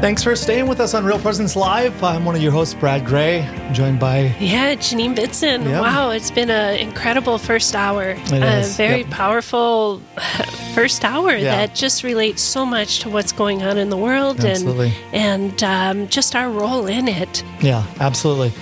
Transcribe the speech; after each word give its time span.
Thanks 0.00 0.22
for 0.22 0.36
staying 0.36 0.68
with 0.68 0.78
us 0.78 0.94
on 0.94 1.04
Real 1.04 1.18
Presence 1.18 1.56
Live. 1.56 2.04
I'm 2.04 2.24
one 2.24 2.36
of 2.36 2.42
your 2.42 2.52
hosts, 2.52 2.72
Brad 2.72 3.04
Gray, 3.04 3.44
joined 3.72 3.98
by. 3.98 4.32
Yeah, 4.38 4.76
Janine 4.76 5.16
Bitson. 5.16 5.64
Yep. 5.64 5.82
Wow, 5.82 6.10
it's 6.10 6.30
been 6.30 6.50
an 6.50 6.76
incredible 6.78 7.36
first 7.36 7.74
hour. 7.74 8.10
It 8.10 8.30
a 8.32 8.62
very 8.76 9.00
Yep. 9.00 9.10
powerful 9.10 10.00
first 10.74 11.04
hour 11.04 11.32
Yeah. 11.32 11.56
that 11.66 11.74
just 11.74 12.04
relates 12.04 12.40
so 12.42 12.64
much 12.64 13.00
to 13.00 13.08
what's 13.10 13.32
going 13.32 13.64
on 13.64 13.76
in 13.76 13.90
the 13.90 13.96
world 13.96 14.38
Absolutely. 14.44 14.92
and 15.12 15.62
and 15.62 15.64
um, 15.64 16.06
just 16.08 16.36
our 16.36 16.48
role 16.48 16.86
in 16.86 17.08
it. 17.08 17.42
Yeah, 17.60 17.82
absolutely. 17.98 18.52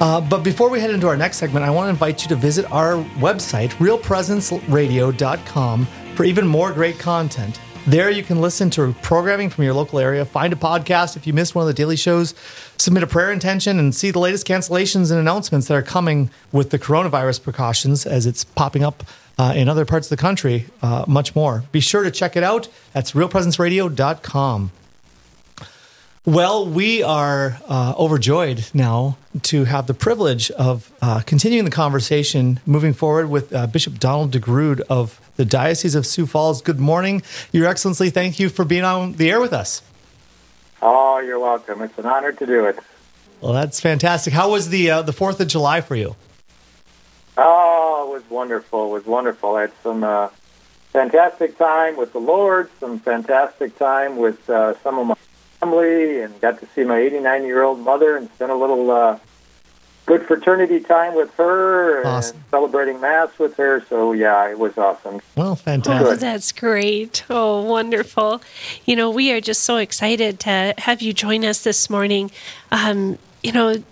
Uh, 0.00 0.20
but 0.20 0.44
before 0.44 0.70
we 0.70 0.78
head 0.78 0.90
into 0.90 1.08
our 1.08 1.16
next 1.16 1.38
segment, 1.38 1.64
I 1.64 1.70
want 1.70 1.86
to 1.86 1.90
invite 1.90 2.22
you 2.22 2.28
to 2.28 2.36
visit 2.36 2.70
our 2.70 3.02
website, 3.18 3.70
realpresenceradio.com, 3.78 5.86
for 6.14 6.24
even 6.24 6.46
more 6.46 6.70
great 6.72 7.00
content. 7.00 7.58
There 7.86 8.10
you 8.10 8.22
can 8.22 8.40
listen 8.40 8.70
to 8.70 8.94
programming 9.02 9.50
from 9.50 9.64
your 9.64 9.74
local 9.74 9.98
area, 9.98 10.24
find 10.24 10.54
a 10.54 10.56
podcast 10.56 11.18
if 11.18 11.26
you 11.26 11.34
missed 11.34 11.54
one 11.54 11.64
of 11.64 11.66
the 11.66 11.74
daily 11.74 11.96
shows, 11.96 12.34
submit 12.78 13.02
a 13.02 13.06
prayer 13.06 13.30
intention, 13.30 13.78
and 13.78 13.94
see 13.94 14.10
the 14.10 14.18
latest 14.18 14.46
cancellations 14.46 15.10
and 15.10 15.20
announcements 15.20 15.68
that 15.68 15.74
are 15.74 15.82
coming 15.82 16.30
with 16.50 16.70
the 16.70 16.78
coronavirus 16.78 17.42
precautions 17.42 18.06
as 18.06 18.24
it's 18.24 18.42
popping 18.42 18.82
up 18.82 19.04
uh, 19.36 19.52
in 19.54 19.68
other 19.68 19.84
parts 19.84 20.06
of 20.10 20.16
the 20.16 20.20
country, 20.20 20.64
uh, 20.80 21.04
much 21.06 21.34
more. 21.34 21.64
Be 21.72 21.80
sure 21.80 22.02
to 22.02 22.10
check 22.10 22.36
it 22.36 22.42
out. 22.42 22.68
That's 22.94 23.12
realpresenceradio.com. 23.12 24.70
Well, 26.26 26.66
we 26.66 27.02
are 27.02 27.58
uh, 27.68 27.92
overjoyed 27.98 28.70
now 28.72 29.18
to 29.42 29.64
have 29.64 29.86
the 29.86 29.92
privilege 29.92 30.50
of 30.52 30.90
uh, 31.02 31.20
continuing 31.20 31.66
the 31.66 31.70
conversation 31.70 32.60
moving 32.64 32.94
forward 32.94 33.28
with 33.28 33.54
uh, 33.54 33.66
Bishop 33.66 33.98
Donald 33.98 34.32
DeGrood 34.32 34.80
of 34.88 35.20
the 35.36 35.44
Diocese 35.44 35.94
of 35.94 36.06
Sioux 36.06 36.24
Falls. 36.24 36.62
Good 36.62 36.80
morning, 36.80 37.22
Your 37.52 37.66
Excellency. 37.66 38.08
Thank 38.08 38.40
you 38.40 38.48
for 38.48 38.64
being 38.64 38.84
on 38.84 39.12
the 39.12 39.30
air 39.30 39.38
with 39.38 39.52
us. 39.52 39.82
Oh, 40.80 41.18
you're 41.18 41.38
welcome. 41.38 41.82
It's 41.82 41.98
an 41.98 42.06
honor 42.06 42.32
to 42.32 42.46
do 42.46 42.64
it. 42.64 42.78
Well, 43.42 43.52
that's 43.52 43.78
fantastic. 43.78 44.32
How 44.32 44.50
was 44.50 44.70
the 44.70 44.92
uh, 44.92 45.02
the 45.02 45.12
Fourth 45.12 45.38
of 45.40 45.48
July 45.48 45.82
for 45.82 45.94
you? 45.94 46.16
Oh, 47.36 48.08
it 48.08 48.14
was 48.14 48.30
wonderful. 48.30 48.86
It 48.86 48.92
was 48.92 49.04
wonderful. 49.04 49.56
I 49.56 49.60
had 49.62 49.72
some 49.82 50.02
uh, 50.02 50.30
fantastic 50.90 51.58
time 51.58 51.98
with 51.98 52.14
the 52.14 52.18
Lord, 52.18 52.70
some 52.80 52.98
fantastic 52.98 53.78
time 53.78 54.16
with 54.16 54.48
uh, 54.48 54.72
some 54.82 54.98
of 54.98 55.06
my 55.08 55.16
family, 55.64 56.20
and 56.20 56.40
got 56.40 56.60
to 56.60 56.66
see 56.74 56.84
my 56.84 56.98
89 56.98 57.44
year 57.44 57.62
old 57.62 57.80
mother 57.80 58.16
and 58.16 58.28
spent 58.34 58.50
a 58.50 58.54
little 58.54 58.90
uh, 58.90 59.18
good 60.06 60.26
fraternity 60.26 60.80
time 60.80 61.14
with 61.14 61.32
her 61.34 62.02
and 62.02 62.34
celebrating 62.50 63.00
Mass 63.00 63.36
with 63.38 63.56
her. 63.56 63.82
So, 63.88 64.12
yeah, 64.12 64.48
it 64.50 64.58
was 64.58 64.76
awesome. 64.76 65.20
Well, 65.36 65.52
Oh, 65.52 65.54
fantastic. 65.54 66.18
that's 66.20 66.52
great. 66.52 67.24
Oh, 67.30 67.62
wonderful. 67.62 68.42
You 68.84 68.96
know, 68.96 69.10
we 69.10 69.32
are 69.32 69.40
just 69.40 69.62
so 69.62 69.76
excited 69.78 70.40
to 70.40 70.74
have 70.78 71.00
you 71.02 71.12
join 71.12 71.44
us 71.44 71.64
this 71.64 71.88
morning. 71.88 72.30
Um, 72.70 73.18
you 73.42 73.52
know, 73.52 73.82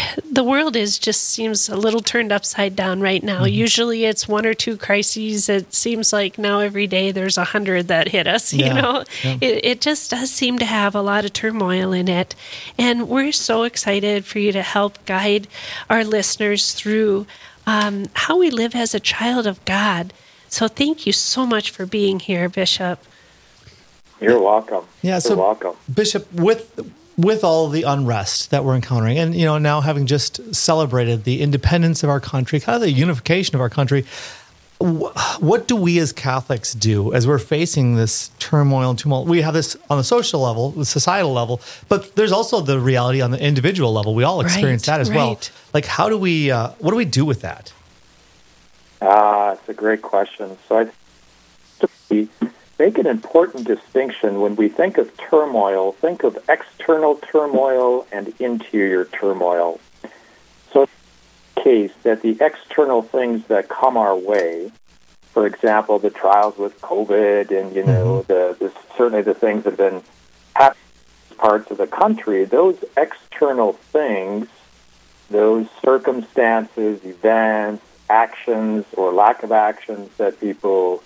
the 0.30 0.44
world 0.44 0.76
is 0.76 0.98
just 0.98 1.22
seems 1.22 1.68
a 1.68 1.76
little 1.76 2.00
turned 2.00 2.32
upside 2.32 2.74
down 2.76 3.00
right 3.00 3.22
now. 3.22 3.44
Usually 3.44 4.04
it's 4.04 4.26
one 4.28 4.46
or 4.46 4.54
two 4.54 4.76
crises. 4.76 5.48
It 5.48 5.72
seems 5.74 6.12
like 6.12 6.38
now 6.38 6.60
every 6.60 6.86
day 6.86 7.10
there's 7.12 7.38
a 7.38 7.44
hundred 7.44 7.88
that 7.88 8.08
hit 8.08 8.26
us, 8.26 8.52
Yeah, 8.54 8.66
you 8.74 8.82
know. 8.82 9.04
yeah. 9.22 9.36
It, 9.40 9.64
it 9.64 9.80
just 9.80 10.10
does 10.10 10.30
seem 10.30 10.58
to 10.58 10.64
have 10.64 10.94
a 10.94 11.02
lot 11.02 11.24
of 11.24 11.32
turmoil 11.32 11.92
in 11.92 12.08
it. 12.08 12.34
And 12.78 13.08
we're 13.08 13.32
so 13.32 13.62
excited 13.64 14.24
for 14.24 14.38
you 14.38 14.52
to 14.52 14.62
help 14.62 15.04
guide 15.06 15.48
our 15.90 16.04
listeners 16.04 16.72
through 16.72 17.26
um, 17.66 18.06
how 18.14 18.38
we 18.38 18.50
live 18.50 18.74
as 18.74 18.94
a 18.94 19.00
child 19.00 19.46
of 19.46 19.64
God. 19.64 20.12
So 20.48 20.68
thank 20.68 21.06
you 21.06 21.12
so 21.12 21.46
much 21.46 21.70
for 21.70 21.86
being 21.86 22.20
here, 22.20 22.48
Bishop. 22.48 22.98
You're 24.20 24.40
welcome. 24.40 24.84
Yeah, 25.00 25.14
You're 25.14 25.20
so- 25.20 25.36
welcome. 25.36 25.76
Bishop, 25.92 26.32
with 26.32 26.78
with 27.16 27.44
all 27.44 27.68
the 27.68 27.82
unrest 27.82 28.50
that 28.50 28.64
we're 28.64 28.74
encountering, 28.74 29.18
and 29.18 29.34
you 29.34 29.44
know 29.44 29.58
now 29.58 29.80
having 29.80 30.06
just 30.06 30.54
celebrated 30.54 31.24
the 31.24 31.40
independence 31.40 32.02
of 32.02 32.10
our 32.10 32.20
country, 32.20 32.60
kind 32.60 32.76
of 32.76 32.82
the 32.82 32.90
unification 32.90 33.54
of 33.54 33.60
our 33.60 33.70
country, 33.70 34.04
what 34.82 35.68
do 35.68 35.76
we 35.76 35.98
as 35.98 36.12
Catholics 36.12 36.74
do 36.74 37.12
as 37.12 37.26
we're 37.26 37.38
facing 37.38 37.96
this 37.96 38.30
turmoil 38.38 38.90
and 38.90 38.98
tumult? 38.98 39.28
We 39.28 39.42
have 39.42 39.54
this 39.54 39.76
on 39.88 39.98
the 39.98 40.04
social 40.04 40.40
level, 40.40 40.70
the 40.70 40.84
societal 40.84 41.32
level, 41.32 41.60
but 41.88 42.16
there's 42.16 42.32
also 42.32 42.60
the 42.60 42.80
reality 42.80 43.20
on 43.20 43.30
the 43.30 43.40
individual 43.40 43.92
level. 43.92 44.14
We 44.14 44.24
all 44.24 44.40
experience 44.40 44.88
Right, 44.88 44.94
that 44.94 45.00
as 45.00 45.10
well. 45.10 45.38
Like, 45.72 45.86
how 45.86 46.08
do 46.08 46.18
we? 46.18 46.50
Uh, 46.50 46.70
what 46.78 46.90
do 46.90 46.96
we 46.96 47.04
do 47.04 47.24
with 47.24 47.42
that? 47.42 47.72
Ah, 49.00 49.52
it's 49.52 49.68
a 49.68 49.74
great 49.74 50.02
question. 50.02 50.56
So 50.68 50.78
I 50.78 50.90
we 52.08 52.28
make 52.78 52.98
an 52.98 53.06
important 53.06 53.66
distinction 53.66 54.40
when 54.40 54.56
we 54.56 54.68
think 54.68 54.98
of 54.98 55.16
turmoil. 55.16 55.92
Think 55.92 56.24
of 56.24 56.38
external 56.48 57.16
turmoil 57.16 58.06
and 58.12 58.32
interior 58.38 59.04
turmoil. 59.04 59.80
So, 60.72 60.82
it's 60.82 60.92
the 61.54 61.60
case 61.62 61.92
that 62.02 62.22
the 62.22 62.36
external 62.40 63.02
things 63.02 63.46
that 63.46 63.68
come 63.68 63.96
our 63.96 64.16
way, 64.16 64.72
for 65.32 65.46
example, 65.46 65.98
the 65.98 66.10
trials 66.10 66.56
with 66.56 66.80
COVID, 66.80 67.50
and 67.50 67.74
you 67.74 67.84
know, 67.84 68.24
mm-hmm. 68.26 68.32
the, 68.32 68.56
the 68.58 68.72
certainly 68.96 69.22
the 69.22 69.34
things 69.34 69.64
that 69.64 69.70
have 69.70 69.78
been 69.78 70.02
happening 70.54 70.82
in 71.30 71.36
parts 71.36 71.70
of 71.70 71.78
the 71.78 71.86
country, 71.86 72.44
those 72.44 72.82
external 72.96 73.72
things 73.72 74.48
those 75.32 75.66
circumstances, 75.84 77.04
events, 77.04 77.84
actions, 78.08 78.84
or 78.96 79.12
lack 79.12 79.42
of 79.42 79.50
actions 79.50 80.10
that 80.18 80.38
people 80.38 81.02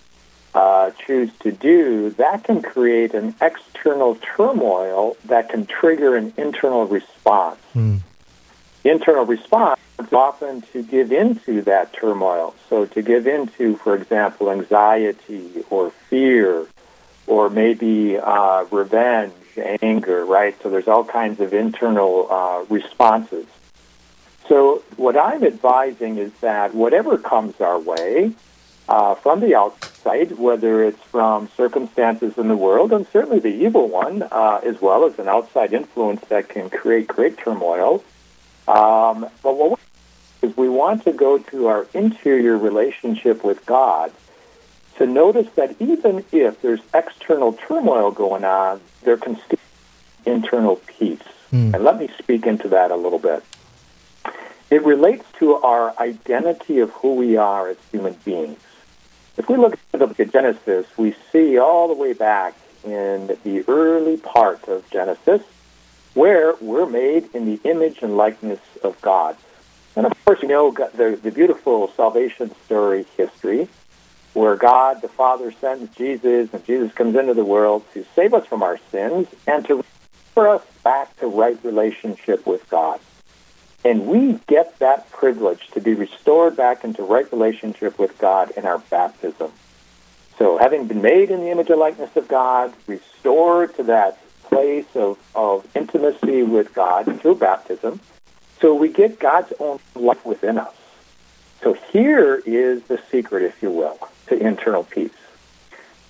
uh, 0.56 0.90
choose 1.06 1.30
to 1.40 1.52
do, 1.52 2.08
that 2.10 2.44
can 2.44 2.62
create 2.62 3.12
an 3.12 3.34
external 3.42 4.14
turmoil 4.14 5.14
that 5.26 5.50
can 5.50 5.66
trigger 5.66 6.16
an 6.16 6.32
internal 6.38 6.86
response. 6.86 7.60
Hmm. 7.74 7.96
The 8.82 8.90
internal 8.90 9.26
response 9.26 9.78
is 9.98 10.10
often 10.14 10.62
to 10.72 10.82
give 10.82 11.12
into 11.12 11.60
that 11.62 11.92
turmoil. 11.92 12.54
So, 12.70 12.86
to 12.86 13.02
give 13.02 13.26
into, 13.26 13.76
for 13.76 13.94
example, 13.94 14.50
anxiety 14.50 15.62
or 15.68 15.90
fear, 16.08 16.66
or 17.26 17.50
maybe 17.50 18.16
uh, 18.16 18.64
revenge, 18.70 19.34
anger, 19.82 20.24
right? 20.24 20.56
So, 20.62 20.70
there's 20.70 20.88
all 20.88 21.04
kinds 21.04 21.38
of 21.40 21.52
internal 21.52 22.28
uh, 22.30 22.64
responses. 22.70 23.46
So, 24.48 24.82
what 24.96 25.18
I'm 25.18 25.44
advising 25.44 26.16
is 26.16 26.32
that 26.40 26.74
whatever 26.74 27.18
comes 27.18 27.60
our 27.60 27.78
way 27.78 28.32
uh, 28.88 29.16
from 29.16 29.40
the 29.40 29.54
outside, 29.54 29.95
whether 30.38 30.84
it's 30.84 31.02
from 31.04 31.48
circumstances 31.56 32.38
in 32.38 32.48
the 32.48 32.56
world, 32.56 32.92
and 32.92 33.06
certainly 33.08 33.40
the 33.40 33.48
evil 33.48 33.88
one, 33.88 34.22
uh, 34.22 34.60
as 34.64 34.80
well 34.80 35.04
as 35.04 35.18
an 35.18 35.28
outside 35.28 35.72
influence 35.72 36.20
that 36.28 36.48
can 36.48 36.70
create 36.70 37.06
great 37.06 37.36
turmoil. 37.38 38.04
Um, 38.68 39.28
but 39.42 39.56
what 39.56 39.70
we 39.70 39.76
is 40.48 40.56
we 40.56 40.68
want 40.68 41.04
to 41.04 41.12
go 41.12 41.38
to 41.38 41.66
our 41.66 41.86
interior 41.94 42.56
relationship 42.56 43.42
with 43.42 43.64
God 43.66 44.12
to 44.96 45.06
notice 45.06 45.48
that 45.56 45.76
even 45.80 46.24
if 46.32 46.60
there's 46.62 46.80
external 46.94 47.52
turmoil 47.52 48.10
going 48.10 48.44
on, 48.44 48.80
there 49.02 49.16
can 49.16 49.36
still 49.36 49.58
be 50.24 50.30
internal 50.30 50.76
peace. 50.76 51.20
Hmm. 51.50 51.74
And 51.74 51.84
let 51.84 51.98
me 51.98 52.08
speak 52.18 52.46
into 52.46 52.68
that 52.68 52.90
a 52.90 52.96
little 52.96 53.18
bit. 53.18 53.44
It 54.70 54.84
relates 54.84 55.24
to 55.38 55.54
our 55.56 55.94
identity 55.98 56.80
of 56.80 56.90
who 56.90 57.14
we 57.14 57.36
are 57.36 57.68
as 57.68 57.76
human 57.92 58.14
beings. 58.24 58.58
If 59.36 59.48
we 59.48 59.56
look 59.56 59.74
at 59.74 59.78
the 59.92 60.06
book 60.06 60.18
of 60.18 60.32
Genesis, 60.32 60.86
we 60.96 61.14
see 61.30 61.58
all 61.58 61.88
the 61.88 61.94
way 61.94 62.12
back 62.14 62.54
in 62.84 63.36
the 63.44 63.64
early 63.68 64.16
part 64.16 64.66
of 64.68 64.88
Genesis 64.90 65.42
where 66.14 66.54
we're 66.62 66.86
made 66.86 67.28
in 67.34 67.44
the 67.44 67.60
image 67.68 67.98
and 68.00 68.16
likeness 68.16 68.60
of 68.82 68.98
God. 69.02 69.36
And 69.94 70.06
of 70.06 70.24
course, 70.24 70.40
you 70.40 70.48
know 70.48 70.70
the, 70.70 71.18
the 71.22 71.30
beautiful 71.30 71.92
salvation 71.92 72.54
story 72.64 73.04
history 73.18 73.68
where 74.32 74.56
God 74.56 75.02
the 75.02 75.08
Father 75.08 75.52
sends 75.52 75.94
Jesus 75.94 76.52
and 76.52 76.64
Jesus 76.64 76.92
comes 76.92 77.16
into 77.16 77.34
the 77.34 77.44
world 77.44 77.84
to 77.92 78.04
save 78.14 78.32
us 78.32 78.46
from 78.46 78.62
our 78.62 78.78
sins 78.90 79.28
and 79.46 79.66
to 79.66 79.76
restore 79.76 80.48
us 80.48 80.62
back 80.82 81.14
to 81.18 81.26
right 81.26 81.58
relationship 81.62 82.46
with 82.46 82.66
God. 82.70 83.00
And 83.84 84.06
we 84.06 84.40
get 84.46 84.78
that 84.78 85.10
privilege 85.10 85.68
to 85.68 85.80
be 85.80 85.94
restored 85.94 86.56
back 86.56 86.84
into 86.84 87.02
right 87.02 87.30
relationship 87.30 87.98
with 87.98 88.18
God 88.18 88.50
in 88.56 88.64
our 88.66 88.78
baptism. 88.78 89.52
So, 90.38 90.58
having 90.58 90.86
been 90.86 91.02
made 91.02 91.30
in 91.30 91.40
the 91.40 91.50
image 91.50 91.70
and 91.70 91.78
likeness 91.78 92.14
of 92.16 92.28
God, 92.28 92.74
restored 92.86 93.74
to 93.76 93.84
that 93.84 94.18
place 94.42 94.86
of, 94.94 95.18
of 95.34 95.66
intimacy 95.74 96.42
with 96.42 96.74
God 96.74 97.20
through 97.20 97.36
baptism, 97.36 98.00
so 98.60 98.74
we 98.74 98.88
get 98.88 99.18
God's 99.18 99.52
own 99.58 99.78
life 99.94 100.24
within 100.26 100.58
us. 100.58 100.74
So, 101.62 101.72
here 101.72 102.42
is 102.44 102.82
the 102.82 103.00
secret, 103.10 103.44
if 103.44 103.62
you 103.62 103.70
will, 103.70 103.98
to 104.26 104.38
internal 104.38 104.84
peace. 104.84 105.10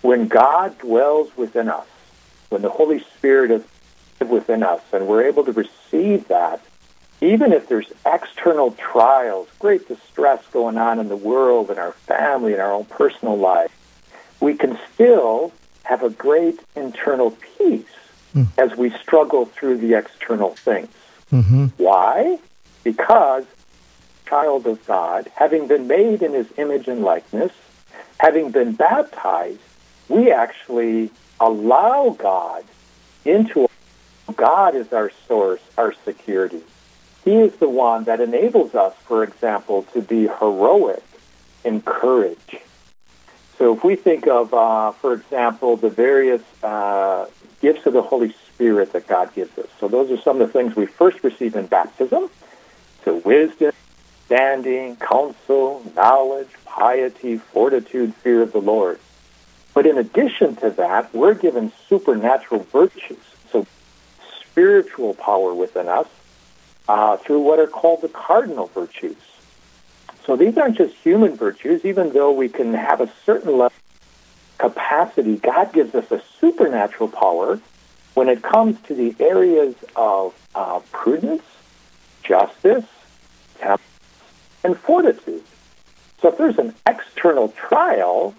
When 0.03 0.29
God 0.29 0.79
dwells 0.79 1.37
within 1.37 1.69
us, 1.69 1.87
when 2.49 2.63
the 2.63 2.71
Holy 2.71 3.05
Spirit 3.17 3.51
is 3.51 4.29
within 4.29 4.63
us, 4.63 4.81
and 4.93 5.07
we're 5.07 5.25
able 5.25 5.45
to 5.45 5.53
receive 5.53 6.29
that, 6.29 6.61
even 7.21 7.53
if 7.53 7.69
there's 7.69 7.91
external 8.05 8.73
trials, 8.73 9.49
great 9.59 9.89
distress 9.89 10.45
going 10.53 10.77
on 10.77 10.99
in 10.99 11.09
the 11.09 11.17
world, 11.17 11.71
in 11.71 11.79
our 11.79 11.93
family, 11.93 12.53
in 12.55 12.61
our 12.61 12.73
own 12.73 12.85
personal 12.85 13.37
life, 13.37 13.73
we 14.41 14.55
can 14.55 14.79
still 14.93 15.53
have 15.85 16.03
a 16.03 16.11
great 16.11 16.61
internal 16.75 17.31
peace 17.31 17.85
mm. 18.35 18.47
as 18.59 18.77
we 18.77 18.91
struggle 18.91 19.47
through 19.47 19.79
the 19.79 19.95
external 19.95 20.51
things. 20.51 20.89
Mm-hmm. 21.33 21.67
Why? 21.77 22.39
Because 22.85 23.45
child 24.27 24.67
of 24.67 24.85
God, 24.87 25.31
having 25.35 25.69
been 25.69 25.87
made 25.87 26.23
in 26.23 26.33
his 26.33 26.47
image 26.59 26.89
and 26.89 27.03
likeness, 27.03 27.53
having 28.19 28.51
been 28.51 28.73
baptized, 28.73 29.61
we 30.09 30.31
actually 30.31 31.11
allow 31.41 32.11
God 32.19 32.65
into 33.25 33.69
God 34.35 34.75
is 34.75 34.93
our 34.93 35.11
source, 35.27 35.61
our 35.79 35.95
security. 36.05 36.63
He 37.27 37.35
is 37.35 37.57
the 37.57 37.69
one 37.69 38.05
that 38.05 38.21
enables 38.21 38.77
us, 38.77 38.95
for 39.05 39.25
example, 39.25 39.83
to 39.95 40.01
be 40.01 40.29
heroic 40.29 41.03
in 41.65 41.83
courage. 41.83 42.61
So 43.59 43.75
if 43.75 43.83
we 43.83 43.97
think 43.97 44.29
of, 44.29 44.55
uh, 44.55 44.93
for 44.93 45.13
example, 45.15 45.77
the 45.77 45.91
various 45.91 46.43
uh, 46.63 47.27
gifts 47.61 47.85
of 47.85 47.95
the 47.95 48.03
Holy 48.03 48.33
Spirit 48.55 48.93
that 48.93 49.09
God 49.09 49.35
gives 49.35 49.59
us. 49.59 49.67
So 49.81 49.89
those 49.89 50.09
are 50.13 50.23
some 50.23 50.41
of 50.41 50.47
the 50.47 50.53
things 50.53 50.77
we 50.77 50.87
first 50.87 51.25
receive 51.25 51.57
in 51.57 51.67
baptism. 51.67 52.31
So 53.05 53.17
wisdom, 53.17 53.73
standing, 54.27 54.95
counsel, 54.95 55.83
knowledge, 55.97 56.51
piety, 56.65 57.39
fortitude, 57.39 58.15
fear 58.15 58.43
of 58.43 58.53
the 58.53 58.61
Lord. 58.61 59.01
But 59.75 59.85
in 59.87 59.99
addition 59.99 60.55
to 60.57 60.71
that, 60.71 61.13
we're 61.13 61.35
given 61.35 61.73
supernatural 61.89 62.63
virtues, 62.71 63.19
so 63.51 63.67
spiritual 64.43 65.15
power 65.15 65.53
within 65.53 65.89
us 65.89 66.07
uh, 66.89 67.17
through 67.17 67.41
what 67.41 67.59
are 67.59 67.67
called 67.67 68.03
the 68.03 68.09
cardinal 68.09 68.67
virtues. 68.69 69.17
So 70.25 70.37
these 70.37 70.59
aren't 70.59 70.77
just 70.77 70.95
human 70.97 71.37
virtues, 71.37 71.85
even 71.85 72.13
though 72.13 72.33
we 72.33 72.49
can 72.49 72.75
have 72.75 73.01
a 73.01 73.11
certain 73.25 73.53
level 73.53 73.67
of 73.67 73.73
capacity, 74.59 75.37
God 75.37 75.73
gives 75.73 75.95
us 75.95 76.11
a 76.11 76.21
supernatural 76.41 77.09
power 77.09 77.61
when 78.15 78.29
it 78.29 78.43
comes 78.43 78.81
to 78.83 78.95
the 78.95 79.15
areas 79.21 79.75
of 79.95 80.35
uh, 80.55 80.81
prudence, 80.91 81.43
justice, 82.23 82.87
temperance, 83.59 83.83
and 84.65 84.77
fortitude. 84.77 85.45
So 86.21 86.29
if 86.29 86.39
there's 86.39 86.59
an 86.59 86.75
external 86.87 87.49
trial, 87.51 88.35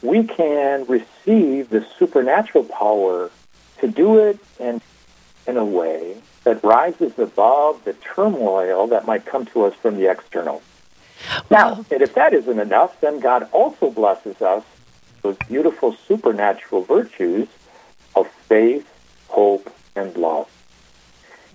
we 0.00 0.24
can 0.24 0.86
receive 0.86 1.68
the 1.70 1.84
supernatural 1.98 2.64
power 2.64 3.30
to 3.80 3.88
do 3.88 4.18
it 4.18 4.38
in, 4.58 4.80
in 5.46 5.56
a 5.56 5.64
way 5.64 6.16
that 6.46 6.62
rises 6.62 7.18
above 7.18 7.84
the 7.84 7.92
turmoil 7.94 8.86
that 8.86 9.04
might 9.04 9.26
come 9.26 9.44
to 9.44 9.64
us 9.64 9.74
from 9.74 9.96
the 9.96 10.08
external. 10.08 10.62
Now, 11.50 11.84
and 11.90 12.00
if 12.00 12.14
that 12.14 12.32
isn't 12.32 12.60
enough, 12.60 13.00
then 13.00 13.18
God 13.18 13.48
also 13.50 13.90
blesses 13.90 14.40
us 14.40 14.62
with 15.24 15.36
beautiful 15.48 15.96
supernatural 16.06 16.82
virtues 16.82 17.48
of 18.14 18.28
faith, 18.28 18.86
hope, 19.26 19.74
and 19.96 20.16
love. 20.16 20.48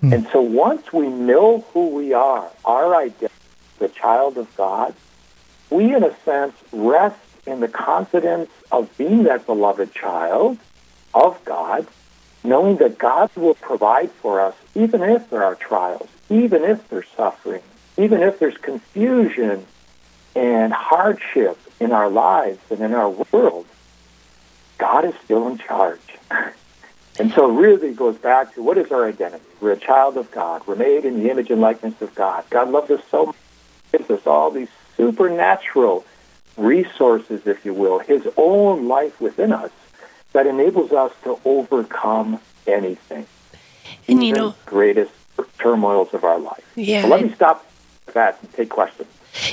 Mm. 0.03 0.13
And 0.13 0.27
so 0.27 0.41
once 0.41 0.91
we 0.91 1.07
know 1.07 1.63
who 1.71 1.87
we 1.91 2.11
are, 2.11 2.51
our 2.65 2.93
identity, 2.93 3.33
the 3.79 3.87
child 3.87 4.37
of 4.37 4.53
God, 4.57 4.93
we, 5.69 5.95
in 5.95 6.03
a 6.03 6.13
sense, 6.25 6.53
rest 6.73 7.15
in 7.47 7.61
the 7.61 7.69
confidence 7.69 8.49
of 8.73 8.89
being 8.97 9.23
that 9.23 9.45
beloved 9.45 9.93
child 9.93 10.57
of 11.13 11.43
God, 11.45 11.87
knowing 12.43 12.75
that 12.77 12.97
God 12.97 13.29
will 13.37 13.55
provide 13.55 14.11
for 14.11 14.41
us 14.41 14.55
even 14.75 15.01
if 15.01 15.29
there 15.29 15.43
are 15.43 15.55
trials, 15.55 16.09
even 16.29 16.63
if 16.63 16.87
there's 16.89 17.07
suffering, 17.15 17.61
even 17.97 18.21
if 18.21 18.39
there's 18.39 18.57
confusion 18.57 19.65
and 20.35 20.71
hardship 20.71 21.57
in 21.79 21.91
our 21.91 22.09
lives 22.09 22.59
and 22.69 22.79
in 22.79 22.93
our 22.93 23.09
world. 23.09 23.65
God 24.77 25.05
is 25.05 25.13
still 25.23 25.47
in 25.47 25.57
charge. 25.57 25.99
And 27.19 27.31
so 27.33 27.49
it 27.49 27.61
really 27.61 27.93
goes 27.93 28.17
back 28.17 28.55
to 28.55 28.63
what 28.63 28.77
is 28.77 28.91
our 28.91 29.05
identity? 29.05 29.43
We're 29.59 29.73
a 29.73 29.77
child 29.77 30.17
of 30.17 30.31
God. 30.31 30.65
We're 30.65 30.75
made 30.75 31.05
in 31.05 31.21
the 31.21 31.29
image 31.29 31.51
and 31.51 31.59
likeness 31.59 32.01
of 32.01 32.15
God. 32.15 32.45
God 32.49 32.69
loves 32.69 32.89
us 32.89 33.01
so 33.11 33.27
much. 33.27 33.35
He 33.91 33.97
gives 33.97 34.09
us 34.09 34.25
all 34.25 34.49
these 34.49 34.69
supernatural 34.97 36.05
resources, 36.57 37.45
if 37.45 37.65
you 37.65 37.73
will, 37.73 37.99
his 37.99 38.27
own 38.37 38.87
life 38.87 39.19
within 39.19 39.51
us 39.51 39.71
that 40.33 40.47
enables 40.47 40.91
us 40.93 41.11
to 41.23 41.37
overcome 41.43 42.39
anything. 42.65 43.25
And 44.07 44.23
you 44.23 44.33
know, 44.33 44.55
greatest 44.65 45.11
turmoils 45.59 46.13
of 46.13 46.23
our 46.23 46.39
life. 46.39 46.63
Yeah. 46.75 47.03
So 47.03 47.07
let 47.09 47.23
me 47.23 47.33
stop 47.33 47.65
that 48.13 48.37
and 48.41 48.53
take 48.53 48.69
questions. 48.69 49.07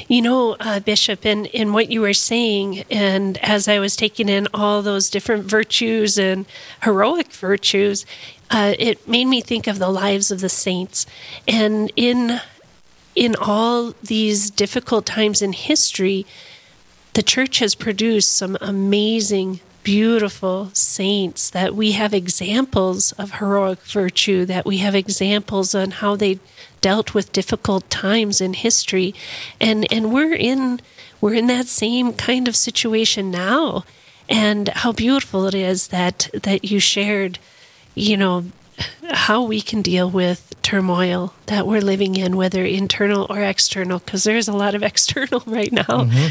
You 0.08 0.22
know, 0.22 0.56
uh, 0.58 0.80
Bishop, 0.80 1.24
in, 1.24 1.46
in 1.46 1.72
what 1.72 1.90
you 1.90 2.00
were 2.00 2.14
saying, 2.14 2.84
and 2.90 3.38
as 3.38 3.68
I 3.68 3.78
was 3.78 3.94
taking 3.94 4.28
in 4.28 4.48
all 4.52 4.82
those 4.82 5.08
different 5.08 5.44
virtues 5.44 6.18
and 6.18 6.46
heroic 6.82 7.32
virtues, 7.32 8.04
uh, 8.50 8.74
it 8.78 9.06
made 9.06 9.26
me 9.26 9.40
think 9.40 9.66
of 9.68 9.78
the 9.78 9.88
lives 9.88 10.30
of 10.30 10.40
the 10.40 10.48
saints. 10.48 11.06
And 11.46 11.92
in 11.94 12.40
in 13.14 13.34
all 13.40 13.94
these 14.00 14.48
difficult 14.48 15.04
times 15.04 15.42
in 15.42 15.52
history, 15.52 16.24
the 17.14 17.22
church 17.22 17.58
has 17.58 17.74
produced 17.74 18.30
some 18.30 18.56
amazing, 18.60 19.58
beautiful 19.88 20.68
saints 20.74 21.48
that 21.48 21.74
we 21.74 21.92
have 21.92 22.12
examples 22.12 23.12
of 23.12 23.38
heroic 23.38 23.80
virtue, 23.84 24.44
that 24.44 24.66
we 24.66 24.76
have 24.78 24.94
examples 24.94 25.74
on 25.74 25.92
how 25.92 26.14
they 26.14 26.38
dealt 26.82 27.14
with 27.14 27.32
difficult 27.32 27.88
times 27.88 28.38
in 28.38 28.52
history. 28.52 29.14
And 29.58 29.90
and 29.90 30.12
we're 30.12 30.34
in 30.34 30.80
we're 31.22 31.32
in 31.32 31.46
that 31.46 31.68
same 31.68 32.12
kind 32.12 32.46
of 32.48 32.54
situation 32.54 33.30
now. 33.30 33.86
And 34.28 34.68
how 34.68 34.92
beautiful 34.92 35.46
it 35.46 35.54
is 35.54 35.88
that 35.88 36.28
that 36.34 36.66
you 36.70 36.80
shared, 36.80 37.38
you 37.94 38.18
know, 38.18 38.44
how 39.10 39.42
we 39.42 39.62
can 39.62 39.80
deal 39.80 40.10
with 40.10 40.54
turmoil 40.60 41.32
that 41.46 41.66
we're 41.66 41.80
living 41.80 42.14
in, 42.14 42.36
whether 42.36 42.62
internal 42.62 43.26
or 43.30 43.40
external, 43.40 44.00
because 44.00 44.24
there's 44.24 44.48
a 44.48 44.52
lot 44.52 44.74
of 44.74 44.82
external 44.92 45.42
right 45.46 45.72
now. 45.72 46.04
Mm-hmm. 46.04 46.26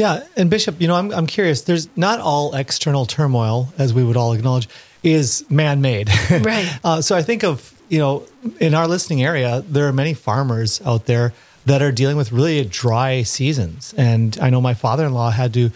Yeah, 0.00 0.24
and 0.34 0.48
Bishop, 0.48 0.80
you 0.80 0.88
know, 0.88 0.94
I'm 0.94 1.12
I'm 1.12 1.26
curious. 1.26 1.60
There's 1.60 1.94
not 1.94 2.20
all 2.20 2.54
external 2.54 3.04
turmoil, 3.04 3.68
as 3.76 3.92
we 3.92 4.02
would 4.02 4.16
all 4.16 4.32
acknowledge, 4.32 4.66
is 5.02 5.44
man-made. 5.50 6.08
Right. 6.30 6.66
uh, 6.82 7.02
so 7.02 7.14
I 7.14 7.22
think 7.22 7.44
of 7.44 7.74
you 7.90 7.98
know, 7.98 8.24
in 8.60 8.72
our 8.72 8.88
listening 8.88 9.22
area, 9.22 9.62
there 9.68 9.86
are 9.86 9.92
many 9.92 10.14
farmers 10.14 10.80
out 10.86 11.04
there 11.04 11.34
that 11.66 11.82
are 11.82 11.92
dealing 11.92 12.16
with 12.16 12.32
really 12.32 12.64
dry 12.64 13.22
seasons, 13.24 13.92
and 13.98 14.38
I 14.40 14.48
know 14.48 14.62
my 14.62 14.72
father-in-law 14.72 15.32
had 15.32 15.52
to 15.54 15.70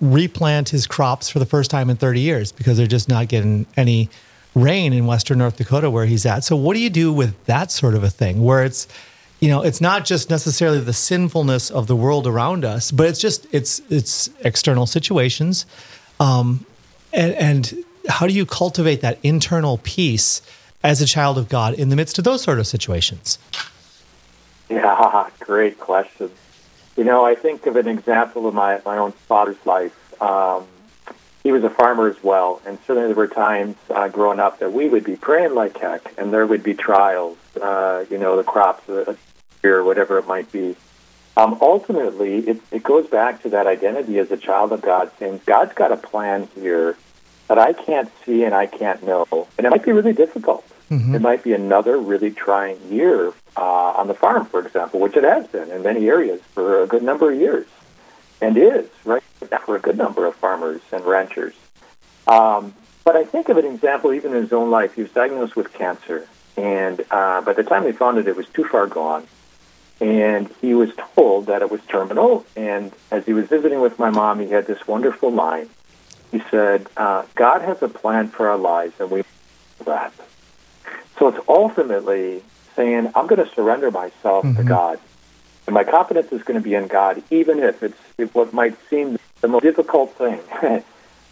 replant 0.00 0.70
his 0.70 0.86
crops 0.86 1.28
for 1.28 1.38
the 1.38 1.46
first 1.46 1.70
time 1.70 1.90
in 1.90 1.96
30 1.96 2.20
years 2.20 2.52
because 2.52 2.78
they're 2.78 2.86
just 2.86 3.08
not 3.08 3.28
getting 3.28 3.66
any 3.76 4.08
rain 4.54 4.94
in 4.94 5.04
western 5.04 5.38
North 5.38 5.58
Dakota 5.58 5.90
where 5.90 6.06
he's 6.06 6.24
at. 6.24 6.42
So 6.42 6.56
what 6.56 6.72
do 6.72 6.80
you 6.80 6.88
do 6.88 7.12
with 7.12 7.44
that 7.44 7.70
sort 7.70 7.94
of 7.94 8.02
a 8.02 8.08
thing 8.08 8.42
where 8.42 8.64
it's 8.64 8.88
you 9.40 9.48
know, 9.48 9.62
it's 9.62 9.80
not 9.80 10.04
just 10.04 10.30
necessarily 10.30 10.80
the 10.80 10.92
sinfulness 10.92 11.70
of 11.70 11.86
the 11.86 11.96
world 11.96 12.26
around 12.26 12.64
us, 12.64 12.90
but 12.90 13.06
it's 13.06 13.20
just 13.20 13.46
it's 13.52 13.80
it's 13.90 14.30
external 14.40 14.86
situations. 14.86 15.66
Um 16.18 16.66
and, 17.12 17.32
and 17.34 17.84
how 18.08 18.26
do 18.26 18.32
you 18.32 18.46
cultivate 18.46 19.00
that 19.00 19.18
internal 19.22 19.78
peace 19.78 20.42
as 20.82 21.00
a 21.00 21.06
child 21.06 21.38
of 21.38 21.48
God 21.48 21.74
in 21.74 21.88
the 21.88 21.96
midst 21.96 22.18
of 22.18 22.24
those 22.24 22.42
sort 22.42 22.58
of 22.58 22.66
situations? 22.66 23.38
Yeah, 24.68 25.30
great 25.40 25.78
question. 25.78 26.30
You 26.96 27.04
know, 27.04 27.24
I 27.24 27.34
think 27.34 27.66
of 27.66 27.76
an 27.76 27.88
example 27.88 28.46
of 28.46 28.54
my, 28.54 28.80
my 28.84 28.98
own 28.98 29.12
father's 29.12 29.64
life. 29.64 30.20
Um, 30.20 30.66
he 31.42 31.52
was 31.52 31.62
a 31.62 31.70
farmer 31.70 32.08
as 32.08 32.22
well, 32.22 32.60
and 32.66 32.78
certainly 32.86 33.06
there 33.06 33.16
were 33.16 33.28
times 33.28 33.76
uh, 33.90 34.08
growing 34.08 34.40
up 34.40 34.58
that 34.58 34.72
we 34.72 34.88
would 34.88 35.04
be 35.04 35.16
praying 35.16 35.54
like 35.54 35.78
heck, 35.78 36.12
and 36.18 36.32
there 36.32 36.46
would 36.46 36.62
be 36.62 36.74
trials. 36.74 37.38
Uh, 37.60 38.04
you 38.10 38.18
know, 38.18 38.36
the 38.36 38.42
crops, 38.42 38.88
uh, 38.88 39.14
or 39.64 39.84
whatever 39.84 40.18
it 40.18 40.26
might 40.26 40.50
be. 40.52 40.76
Um, 41.36 41.58
ultimately, 41.60 42.38
it, 42.48 42.60
it 42.72 42.82
goes 42.82 43.06
back 43.06 43.42
to 43.42 43.48
that 43.50 43.66
identity 43.66 44.18
as 44.18 44.30
a 44.30 44.36
child 44.36 44.72
of 44.72 44.82
God, 44.82 45.10
saying 45.18 45.40
God's 45.46 45.72
got 45.72 45.92
a 45.92 45.96
plan 45.96 46.48
here 46.54 46.96
that 47.46 47.58
I 47.58 47.72
can't 47.72 48.10
see 48.24 48.42
and 48.44 48.54
I 48.54 48.66
can't 48.66 49.02
know, 49.04 49.26
and 49.56 49.66
it 49.66 49.70
might 49.70 49.84
be 49.84 49.92
really 49.92 50.12
difficult. 50.12 50.66
Mm-hmm. 50.90 51.14
It 51.14 51.22
might 51.22 51.44
be 51.44 51.52
another 51.52 51.98
really 51.98 52.30
trying 52.30 52.78
year 52.90 53.32
uh, 53.56 53.92
on 53.92 54.08
the 54.08 54.14
farm, 54.14 54.46
for 54.46 54.66
example, 54.66 55.00
which 55.00 55.16
it 55.16 55.24
has 55.24 55.46
been 55.46 55.70
in 55.70 55.82
many 55.82 56.08
areas 56.08 56.40
for 56.54 56.82
a 56.82 56.86
good 56.86 57.02
number 57.02 57.30
of 57.30 57.38
years, 57.38 57.66
and 58.40 58.56
is 58.56 58.88
right 59.04 59.22
for 59.64 59.76
a 59.76 59.80
good 59.80 59.96
number 59.96 60.26
of 60.26 60.34
farmers 60.34 60.80
and 60.92 61.04
ranchers. 61.04 61.54
Um, 62.26 62.74
but 63.04 63.16
I 63.16 63.24
think 63.24 63.48
of 63.48 63.56
an 63.58 63.64
example 63.64 64.12
even 64.12 64.34
in 64.34 64.42
his 64.42 64.52
own 64.52 64.70
life. 64.70 64.94
He 64.94 65.02
was 65.02 65.10
diagnosed 65.12 65.56
with 65.56 65.72
cancer, 65.72 66.26
and 66.56 67.00
uh, 67.10 67.42
by 67.42 67.52
the 67.52 67.62
time 67.62 67.84
they 67.84 67.92
found 67.92 68.18
it, 68.18 68.26
it 68.26 68.36
was 68.36 68.48
too 68.48 68.64
far 68.64 68.86
gone. 68.86 69.26
And 70.00 70.48
he 70.60 70.74
was 70.74 70.90
told 71.14 71.46
that 71.46 71.62
it 71.62 71.70
was 71.70 71.80
terminal. 71.88 72.46
And 72.54 72.92
as 73.10 73.24
he 73.26 73.32
was 73.32 73.46
visiting 73.46 73.80
with 73.80 73.98
my 73.98 74.10
mom, 74.10 74.38
he 74.38 74.48
had 74.50 74.66
this 74.66 74.86
wonderful 74.86 75.30
line. 75.32 75.68
He 76.30 76.40
said, 76.50 76.86
uh, 76.96 77.24
"God 77.34 77.62
has 77.62 77.82
a 77.82 77.88
plan 77.88 78.28
for 78.28 78.48
our 78.48 78.58
lives, 78.58 78.94
and 79.00 79.10
we 79.10 79.24
that." 79.84 80.12
So 81.18 81.28
it's 81.28 81.40
ultimately 81.48 82.42
saying, 82.76 83.10
I'm 83.16 83.26
going 83.26 83.44
to 83.44 83.52
surrender 83.54 83.90
myself 83.90 84.44
mm-hmm. 84.44 84.56
to 84.56 84.62
God. 84.62 85.00
And 85.66 85.74
my 85.74 85.84
confidence 85.84 86.32
is 86.32 86.42
going 86.42 86.58
to 86.58 86.64
be 86.64 86.74
in 86.74 86.86
God, 86.86 87.22
even 87.30 87.58
if 87.58 87.82
it's 87.82 87.98
if 88.16 88.34
what 88.34 88.54
might 88.54 88.76
seem 88.88 89.18
the 89.40 89.48
most 89.48 89.62
difficult 89.62 90.14
thing. 90.14 90.40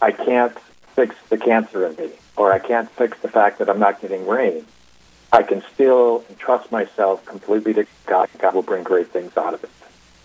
I 0.02 0.12
can't 0.12 0.56
fix 0.94 1.14
the 1.28 1.38
cancer 1.38 1.86
in 1.86 1.96
me. 1.96 2.10
or 2.36 2.52
I 2.52 2.58
can't 2.58 2.90
fix 2.90 3.18
the 3.20 3.28
fact 3.28 3.58
that 3.58 3.70
I'm 3.70 3.78
not 3.78 4.00
getting 4.02 4.26
rain, 4.26 4.66
I 5.32 5.42
can 5.42 5.62
still 5.74 6.24
entrust 6.30 6.70
myself 6.70 7.24
completely 7.24 7.74
to 7.74 7.86
God. 8.06 8.28
God 8.38 8.54
will 8.54 8.62
bring 8.62 8.84
great 8.84 9.10
things 9.10 9.36
out 9.36 9.54
of 9.54 9.64
it. 9.64 9.70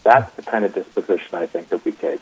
That's 0.03 0.33
the 0.35 0.41
kind 0.41 0.65
of 0.65 0.73
disposition 0.73 1.35
I 1.35 1.45
think 1.45 1.69
that 1.69 1.83
we 1.85 1.91
take. 1.91 2.19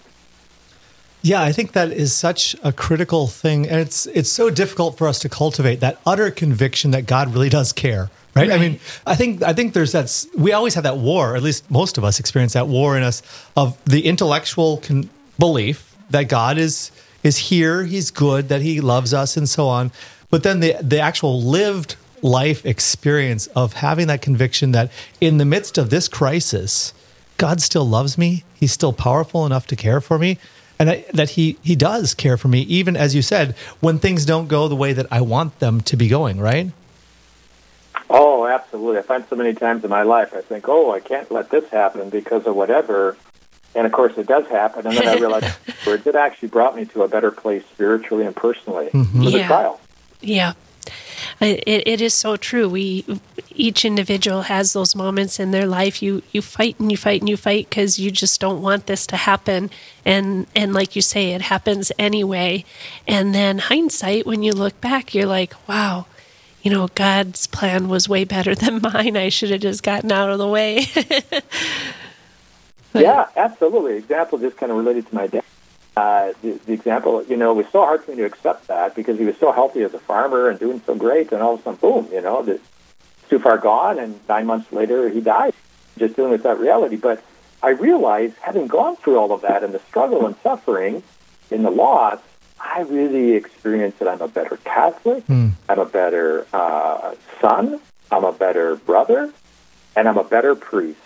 Yeah, 1.22 1.42
I 1.42 1.52
think 1.52 1.74
that 1.74 1.92
is 1.92 2.14
such 2.14 2.56
a 2.64 2.72
critical 2.72 3.28
thing, 3.28 3.68
and 3.68 3.80
it's 3.82 4.06
it's 4.08 4.30
so 4.30 4.50
difficult 4.50 4.98
for 4.98 5.08
us 5.08 5.20
to 5.20 5.30
cultivate 5.30 5.82
that 5.82 6.00
utter 6.06 6.32
conviction 6.32 6.92
that 6.92 7.08
God 7.08 7.34
really 7.34 7.50
does 7.50 7.74
care. 7.74 8.10
Right? 8.36 8.48
right? 8.48 8.52
I 8.52 8.58
mean, 8.58 8.80
I 9.06 9.16
think 9.16 9.44
I 9.44 9.52
think 9.52 9.74
there's 9.74 9.92
that. 9.92 10.26
We 10.38 10.54
always 10.54 10.76
have 10.76 10.86
that 10.86 10.98
war. 10.98 11.36
At 11.36 11.44
least 11.44 11.70
most 11.70 11.98
of 11.98 12.06
us 12.06 12.22
experience 12.22 12.54
that 12.54 12.68
war 12.68 12.96
in 12.96 13.04
us 13.04 13.22
of 13.58 13.78
the 13.84 14.06
intellectual 14.06 14.78
con- 14.78 15.10
belief 15.38 15.94
that 16.10 16.30
God 16.30 16.58
is 16.58 16.92
is 17.22 17.38
here, 17.38 17.84
He's 17.84 18.12
good, 18.12 18.48
that 18.48 18.62
He 18.62 18.80
loves 18.80 19.14
us, 19.14 19.36
and 19.36 19.50
so 19.50 19.68
on. 19.68 19.92
But 20.30 20.44
then 20.44 20.62
the 20.62 20.78
the 20.82 21.00
actual 21.02 21.42
lived 21.42 21.98
life 22.24 22.66
experience 22.66 23.48
of 23.48 23.74
having 23.74 24.08
that 24.08 24.22
conviction 24.22 24.72
that 24.72 24.92
in 25.20 25.38
the 25.38 25.46
midst 25.46 25.78
of 25.78 25.90
this 25.90 26.08
crisis, 26.08 26.94
God 27.38 27.62
still 27.62 27.86
loves 27.86 28.18
me. 28.18 28.44
He's 28.54 28.72
still 28.72 28.94
powerful 28.94 29.46
enough 29.46 29.68
to 29.68 29.76
care 29.76 30.02
for 30.02 30.20
me 30.20 30.38
and 30.80 30.90
I, 30.90 31.06
that 31.14 31.32
he 31.32 31.58
he 31.62 31.76
does 31.76 32.14
care 32.14 32.38
for 32.38 32.48
me 32.48 32.62
even 32.62 32.96
as 32.96 33.14
you 33.14 33.22
said 33.22 33.56
when 33.82 34.00
things 34.00 34.26
don't 34.26 34.48
go 34.48 34.68
the 34.68 34.76
way 34.76 34.94
that 34.94 35.08
I 35.12 35.22
want 35.22 35.60
them 35.60 35.82
to 35.82 35.98
be 35.98 36.08
going 36.08 36.40
right 36.40 36.72
oh 38.10 38.48
absolutely 38.48 39.00
I 39.00 39.02
find 39.02 39.26
so 39.30 39.36
many 39.36 39.54
times 39.54 39.84
in 39.84 39.90
my 39.90 40.04
life 40.04 40.34
I 40.34 40.42
think 40.42 40.68
oh 40.68 40.92
I 40.92 41.02
can't 41.02 41.30
let 41.30 41.50
this 41.50 41.70
happen 41.70 42.10
because 42.10 42.48
of 42.48 42.56
whatever 42.56 43.18
and 43.76 43.86
of 43.86 43.92
course 43.92 44.18
it 44.18 44.26
does 44.26 44.48
happen 44.48 44.88
and 44.88 44.98
then 44.98 45.08
I 45.08 45.16
realize 45.16 45.44
it 45.86 46.16
actually 46.16 46.50
brought 46.50 46.76
me 46.76 46.86
to 46.86 47.04
a 47.04 47.08
better 47.08 47.32
place 47.32 47.64
spiritually 47.66 48.26
and 48.26 48.36
personally 48.36 48.88
mm-hmm. 48.88 49.24
yeah. 49.24 49.48
trial 49.48 49.82
yeah 50.22 50.54
it, 51.42 51.88
it 51.88 52.02
is 52.02 52.14
so 52.14 52.36
true. 52.36 52.68
We 52.68 53.06
each 53.52 53.86
individual 53.86 54.44
has 54.44 54.74
those 54.74 54.96
moments 54.96 55.40
in 55.40 55.52
their 55.52 55.66
life. 55.66 56.02
You 56.02 56.22
you 56.32 56.42
fight 56.42 56.80
and 56.80 56.92
you 56.92 56.98
fight 56.98 57.22
and 57.22 57.30
you 57.30 57.38
fight 57.38 57.70
because 57.70 57.98
you 57.98 58.12
just 58.12 58.42
don't 58.42 58.62
want 58.62 58.88
this 58.88 59.08
to 59.08 59.16
happen, 59.16 59.70
and 60.04 60.48
and 60.56 60.74
like 60.74 60.96
you 60.96 61.02
say, 61.02 61.32
it 61.32 61.42
happens 61.44 61.92
anyway. 61.98 62.66
And 63.08 63.34
then 63.34 63.60
hindsight, 63.60 64.26
when 64.26 64.44
you 64.44 64.52
look 64.52 64.80
back, 64.82 65.16
you're 65.16 65.26
like, 65.26 65.54
wow, 65.68 66.08
you 66.62 66.72
know, 66.72 66.90
God's 66.96 67.48
plan 67.48 67.88
was 67.88 68.10
way 68.10 68.26
better 68.26 68.54
than 68.54 68.82
mine. 68.94 69.16
I 69.16 69.30
should 69.30 69.52
have 69.52 69.62
just 69.62 69.82
gotten 69.84 70.12
out 70.12 70.30
of 70.30 70.40
the 70.40 70.48
way. 70.48 70.88
yeah, 72.94 73.28
absolutely. 73.38 73.96
Example 73.96 74.40
just 74.40 74.58
kind 74.58 74.72
of 74.72 74.78
related 74.78 75.08
to 75.08 75.16
my 75.16 75.28
dad 75.28 75.44
uh, 75.96 76.34
the, 76.42 76.52
the 76.66 76.74
example, 76.74 77.24
you 77.26 77.36
know, 77.36 77.52
it 77.52 77.56
was 77.56 77.68
so 77.72 77.82
hard 77.82 78.04
for 78.04 78.12
me 78.12 78.18
to 78.18 78.26
accept 78.26 78.68
that 78.68 78.96
because 78.96 79.18
he 79.18 79.26
was 79.26 79.38
so 79.38 79.52
healthy 79.52 79.82
as 79.84 79.94
a 79.94 80.00
farmer 80.00 80.50
and 80.50 80.60
doing 80.60 80.82
so 80.86 80.96
great, 80.96 81.32
and 81.32 81.42
all 81.42 81.56
of 81.56 81.62
a 81.62 81.64
sudden, 81.64 81.80
boom, 81.80 82.08
you 82.12 82.22
know, 82.22 82.60
too 83.30 83.40
far 83.40 83.58
gone, 83.58 84.00
and 84.00 84.20
nine 84.28 84.46
months 84.46 84.72
later 84.72 85.10
he 85.10 85.22
died. 85.22 85.54
Just 85.98 86.16
dealing 86.16 86.32
with 86.32 86.44
that 86.44 86.60
reality. 86.60 86.96
But 86.96 87.24
I 87.62 87.72
realized, 87.72 88.36
having 88.42 88.68
gone 88.68 88.96
through 88.96 89.18
all 89.18 89.32
of 89.32 89.42
that 89.42 89.64
and 89.64 89.74
the 89.74 89.80
struggle 89.80 90.26
and 90.26 90.36
suffering 90.42 91.04
in 91.52 91.64
the 91.64 91.72
loss, 91.72 92.20
I 92.60 92.82
really 92.82 93.34
experienced 93.34 94.00
that 94.00 94.08
I'm 94.08 94.22
a 94.22 94.28
better 94.28 94.58
Catholic, 94.58 95.26
mm. 95.28 95.52
I'm 95.68 95.80
a 95.80 95.86
better 95.86 96.46
uh, 96.54 97.16
son, 97.42 97.80
I'm 98.12 98.24
a 98.24 98.32
better 98.32 98.76
brother, 98.76 99.34
and 99.96 100.08
I'm 100.08 100.18
a 100.18 100.24
better 100.24 100.56
priest 100.56 101.00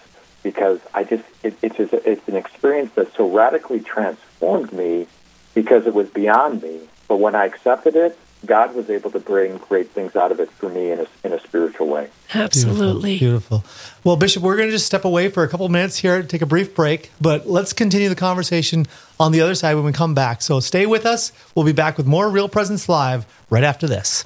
because 0.44 0.80
I 0.94 1.04
just 1.04 1.24
it, 1.42 1.58
it's 1.62 1.78
just, 1.78 1.94
it's 1.94 2.28
an 2.28 2.36
experience 2.36 2.92
that 2.96 3.14
so 3.16 3.30
radically 3.30 3.80
transformed 3.80 4.72
me 4.72 5.08
because 5.54 5.88
it 5.88 5.94
was 5.94 6.10
beyond 6.10 6.62
me. 6.62 6.82
But 7.08 7.18
when 7.18 7.36
I 7.36 7.46
accepted 7.46 7.96
it, 7.96 8.18
God 8.46 8.76
was 8.76 8.90
able 8.90 9.10
to 9.12 9.20
bring 9.20 9.58
great 9.58 9.92
things 9.92 10.16
out 10.16 10.32
of 10.32 10.40
it 10.40 10.52
for 10.52 10.68
me 10.68 10.92
in 10.92 11.00
a, 11.00 11.08
in 11.24 11.32
a 11.32 11.40
spiritual 11.40 11.88
way. 11.88 12.10
Absolutely. 12.34 13.18
Beautiful. 13.18 13.60
Beautiful. 13.60 14.02
Well, 14.04 14.18
Bishop, 14.18 14.44
we're 14.44 14.58
going 14.58 14.68
to 14.68 14.74
just 14.74 14.86
step 14.86 15.06
away 15.06 15.30
for 15.30 15.44
a 15.44 15.48
couple 15.48 15.68
minutes 15.70 15.98
here, 15.98 16.22
take 16.24 16.42
a 16.42 16.46
brief 16.46 16.76
break, 16.76 17.12
but 17.22 17.48
let's 17.48 17.72
continue 17.72 18.10
the 18.10 18.16
conversation 18.16 18.86
on 19.20 19.32
the 19.32 19.40
other 19.40 19.56
side 19.56 19.76
when 19.76 19.86
we 19.86 19.94
come 19.94 20.14
back. 20.14 20.42
So 20.42 20.60
stay 20.60 20.86
with 20.86 21.06
us. 21.06 21.32
We'll 21.56 21.66
be 21.66 21.72
back 21.72 21.98
with 21.98 22.06
more 22.06 22.30
Real 22.30 22.50
Presence 22.50 22.90
Live 22.90 23.26
right 23.50 23.64
after 23.64 23.88
this. 23.88 24.26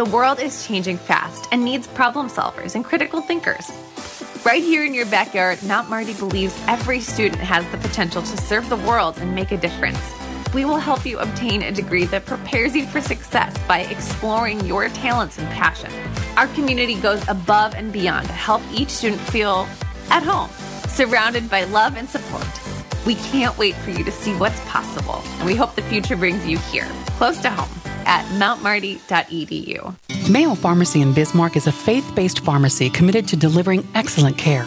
The 0.00 0.06
world 0.06 0.40
is 0.40 0.66
changing 0.66 0.96
fast 0.96 1.46
and 1.52 1.62
needs 1.62 1.86
problem 1.86 2.30
solvers 2.30 2.74
and 2.74 2.82
critical 2.82 3.20
thinkers. 3.20 3.70
Right 4.46 4.62
here 4.62 4.82
in 4.82 4.94
your 4.94 5.04
backyard, 5.04 5.62
Mount 5.64 5.90
Marty 5.90 6.14
believes 6.14 6.58
every 6.66 7.00
student 7.00 7.42
has 7.42 7.70
the 7.70 7.76
potential 7.76 8.22
to 8.22 8.36
serve 8.38 8.66
the 8.70 8.76
world 8.76 9.18
and 9.18 9.34
make 9.34 9.52
a 9.52 9.58
difference. 9.58 10.00
We 10.54 10.64
will 10.64 10.78
help 10.78 11.04
you 11.04 11.18
obtain 11.18 11.60
a 11.60 11.70
degree 11.70 12.06
that 12.06 12.24
prepares 12.24 12.74
you 12.74 12.86
for 12.86 13.02
success 13.02 13.54
by 13.68 13.80
exploring 13.80 14.64
your 14.64 14.88
talents 14.88 15.36
and 15.36 15.46
passion. 15.50 15.92
Our 16.38 16.46
community 16.54 16.94
goes 16.94 17.22
above 17.28 17.74
and 17.74 17.92
beyond 17.92 18.26
to 18.28 18.32
help 18.32 18.62
each 18.72 18.88
student 18.88 19.20
feel 19.20 19.68
at 20.08 20.22
home, 20.22 20.48
surrounded 20.88 21.50
by 21.50 21.64
love 21.64 21.98
and 21.98 22.08
support. 22.08 22.48
We 23.04 23.16
can't 23.16 23.58
wait 23.58 23.74
for 23.74 23.90
you 23.90 24.02
to 24.04 24.10
see 24.10 24.34
what's 24.36 24.60
possible, 24.60 25.20
and 25.36 25.44
we 25.44 25.56
hope 25.56 25.74
the 25.74 25.82
future 25.82 26.16
brings 26.16 26.46
you 26.46 26.56
here, 26.72 26.88
close 27.18 27.38
to 27.42 27.50
home 27.50 27.79
at 28.06 28.24
mountmarty.edu. 28.38 29.94
Mayo 30.30 30.54
Pharmacy 30.54 31.00
in 31.00 31.12
Bismarck 31.12 31.56
is 31.56 31.66
a 31.66 31.72
faith 31.72 32.10
based 32.14 32.40
pharmacy 32.40 32.90
committed 32.90 33.26
to 33.28 33.36
delivering 33.36 33.86
excellent 33.94 34.38
care. 34.38 34.66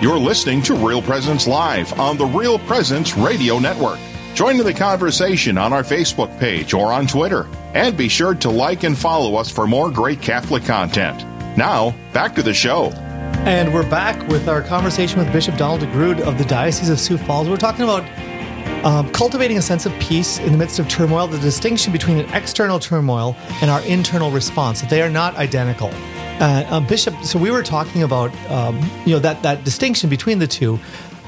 You're 0.00 0.18
listening 0.18 0.62
to 0.62 0.74
Real 0.74 1.02
Presence 1.02 1.48
Live 1.48 1.98
on 1.98 2.16
the 2.16 2.24
Real 2.24 2.60
Presence 2.60 3.16
Radio 3.16 3.58
Network. 3.58 3.98
Join 4.32 4.60
in 4.60 4.64
the 4.64 4.72
conversation 4.72 5.58
on 5.58 5.72
our 5.72 5.82
Facebook 5.82 6.38
page 6.38 6.72
or 6.72 6.92
on 6.92 7.08
Twitter. 7.08 7.48
And 7.74 7.96
be 7.96 8.08
sure 8.08 8.36
to 8.36 8.48
like 8.48 8.84
and 8.84 8.96
follow 8.96 9.34
us 9.34 9.50
for 9.50 9.66
more 9.66 9.90
great 9.90 10.22
Catholic 10.22 10.62
content. 10.62 11.24
Now, 11.58 11.96
back 12.12 12.36
to 12.36 12.44
the 12.44 12.54
show. 12.54 12.90
And 13.42 13.74
we're 13.74 13.90
back 13.90 14.24
with 14.28 14.46
our 14.46 14.62
conversation 14.62 15.18
with 15.18 15.32
Bishop 15.32 15.56
Donald 15.56 15.80
DeGrood 15.80 16.20
of 16.20 16.38
the 16.38 16.44
Diocese 16.44 16.90
of 16.90 17.00
Sioux 17.00 17.18
Falls. 17.18 17.48
We're 17.48 17.56
talking 17.56 17.82
about 17.82 18.04
Um, 18.84 19.10
cultivating 19.10 19.58
a 19.58 19.62
sense 19.62 19.86
of 19.86 19.92
peace 19.98 20.38
in 20.38 20.52
the 20.52 20.58
midst 20.58 20.78
of 20.78 20.86
turmoil, 20.86 21.26
the 21.26 21.38
distinction 21.38 21.92
between 21.92 22.18
an 22.18 22.32
external 22.32 22.78
turmoil 22.78 23.34
and 23.60 23.68
our 23.72 23.80
internal 23.80 24.30
response, 24.30 24.82
they 24.82 25.02
are 25.02 25.10
not 25.10 25.34
identical. 25.34 25.90
Uh, 26.40 26.64
uh, 26.68 26.80
Bishop, 26.80 27.14
so 27.24 27.36
we 27.36 27.50
were 27.50 27.64
talking 27.64 28.04
about 28.04 28.32
um, 28.48 28.78
you 29.04 29.12
know 29.12 29.18
that 29.18 29.42
that 29.42 29.64
distinction 29.64 30.08
between 30.08 30.38
the 30.38 30.46
two, 30.46 30.78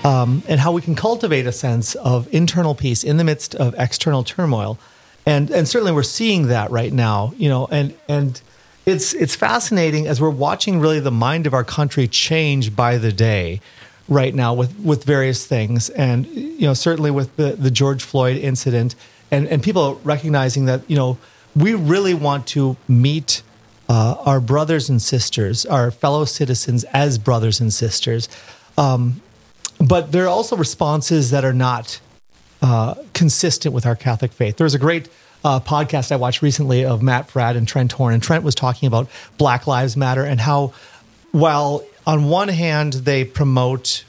um, 0.05 0.41
and 0.47 0.61
how 0.61 0.71
we 0.71 0.81
can 0.81 0.95
cultivate 0.95 1.47
a 1.47 1.53
sense 1.53 1.97
of 1.97 2.33
internal 2.33 2.77
peace 2.77 3.03
in 3.03 3.17
the 3.17 3.25
midst 3.25 3.57
of 3.57 3.75
external 3.77 4.23
turmoil, 4.23 4.79
and 5.27 5.51
and 5.51 5.67
certainly 5.67 5.91
we're 5.91 6.05
seeing 6.05 6.47
that 6.47 6.71
right 6.71 6.93
now. 6.93 7.33
You 7.37 7.49
know, 7.49 7.67
and 7.73 7.93
and 8.09 8.41
it's 8.87 9.13
it's 9.15 9.35
fascinating 9.35 10.07
as 10.07 10.21
we're 10.21 10.31
watching 10.31 10.79
really 10.79 11.01
the 11.01 11.11
mind 11.11 11.45
of 11.49 11.55
our 11.55 11.65
country 11.65 12.07
change 12.07 12.77
by 12.77 12.97
the 12.97 13.11
day 13.11 13.61
right 14.09 14.33
now 14.33 14.55
with 14.55 14.79
with 14.79 15.03
various 15.03 15.45
things 15.45 15.91
and 15.91 16.27
you 16.27 16.67
know 16.67 16.75
certainly 16.75 17.11
with 17.11 17.35
the 17.35 17.53
the 17.53 17.71
George 17.71 18.05
Floyd 18.05 18.37
incident 18.37 18.95
and 19.33 19.49
and 19.49 19.61
people 19.61 20.01
recognizing 20.05 20.67
that 20.67 20.89
you 20.89 20.97
know 20.97 21.19
we 21.57 21.75
really 21.75 22.15
want 22.15 22.47
to 22.49 22.77
meet 22.87 23.43
uh, 23.91 24.15
our 24.25 24.41
brothers 24.41 24.89
and 24.89 25.03
sisters 25.03 25.67
our 25.67 25.91
fellow 25.91 26.25
citizens 26.25 26.85
as 26.85 27.19
brothers 27.19 27.61
and 27.61 27.73
sisters 27.73 28.29
um, 28.79 29.21
but 29.79 30.13
there 30.13 30.25
are 30.25 30.29
also 30.29 30.57
responses 30.57 31.31
that 31.31 31.45
are 31.45 31.53
not 31.53 32.01
uh, 32.63 32.95
consistent 33.13 33.75
with 33.75 33.85
our 33.85 33.97
Catholic 33.97 34.33
faith 34.33 34.57
there 34.57 34.65
was 34.65 34.75
a 34.75 34.79
great 34.79 35.09
uh, 35.43 35.61
podcast 35.61 36.13
I 36.13 36.17
watched 36.17 36.43
recently 36.43 36.85
of 36.85 37.03
Matt 37.03 37.29
Fradd 37.29 37.57
and 37.57 37.67
Trent 37.67 37.93
Horn 37.93 38.15
and 38.15 38.23
Trent 38.23 38.45
was 38.45 38.55
talking 38.55 38.87
about 38.87 39.09
Black 39.37 39.67
Lives 39.67 39.97
Matter 39.97 40.25
and 40.25 40.41
how 40.41 40.73
while 41.33 41.85
on 42.07 42.25
one 42.25 42.49
hand, 42.49 42.95
they 42.95 43.25
promote 43.25 44.05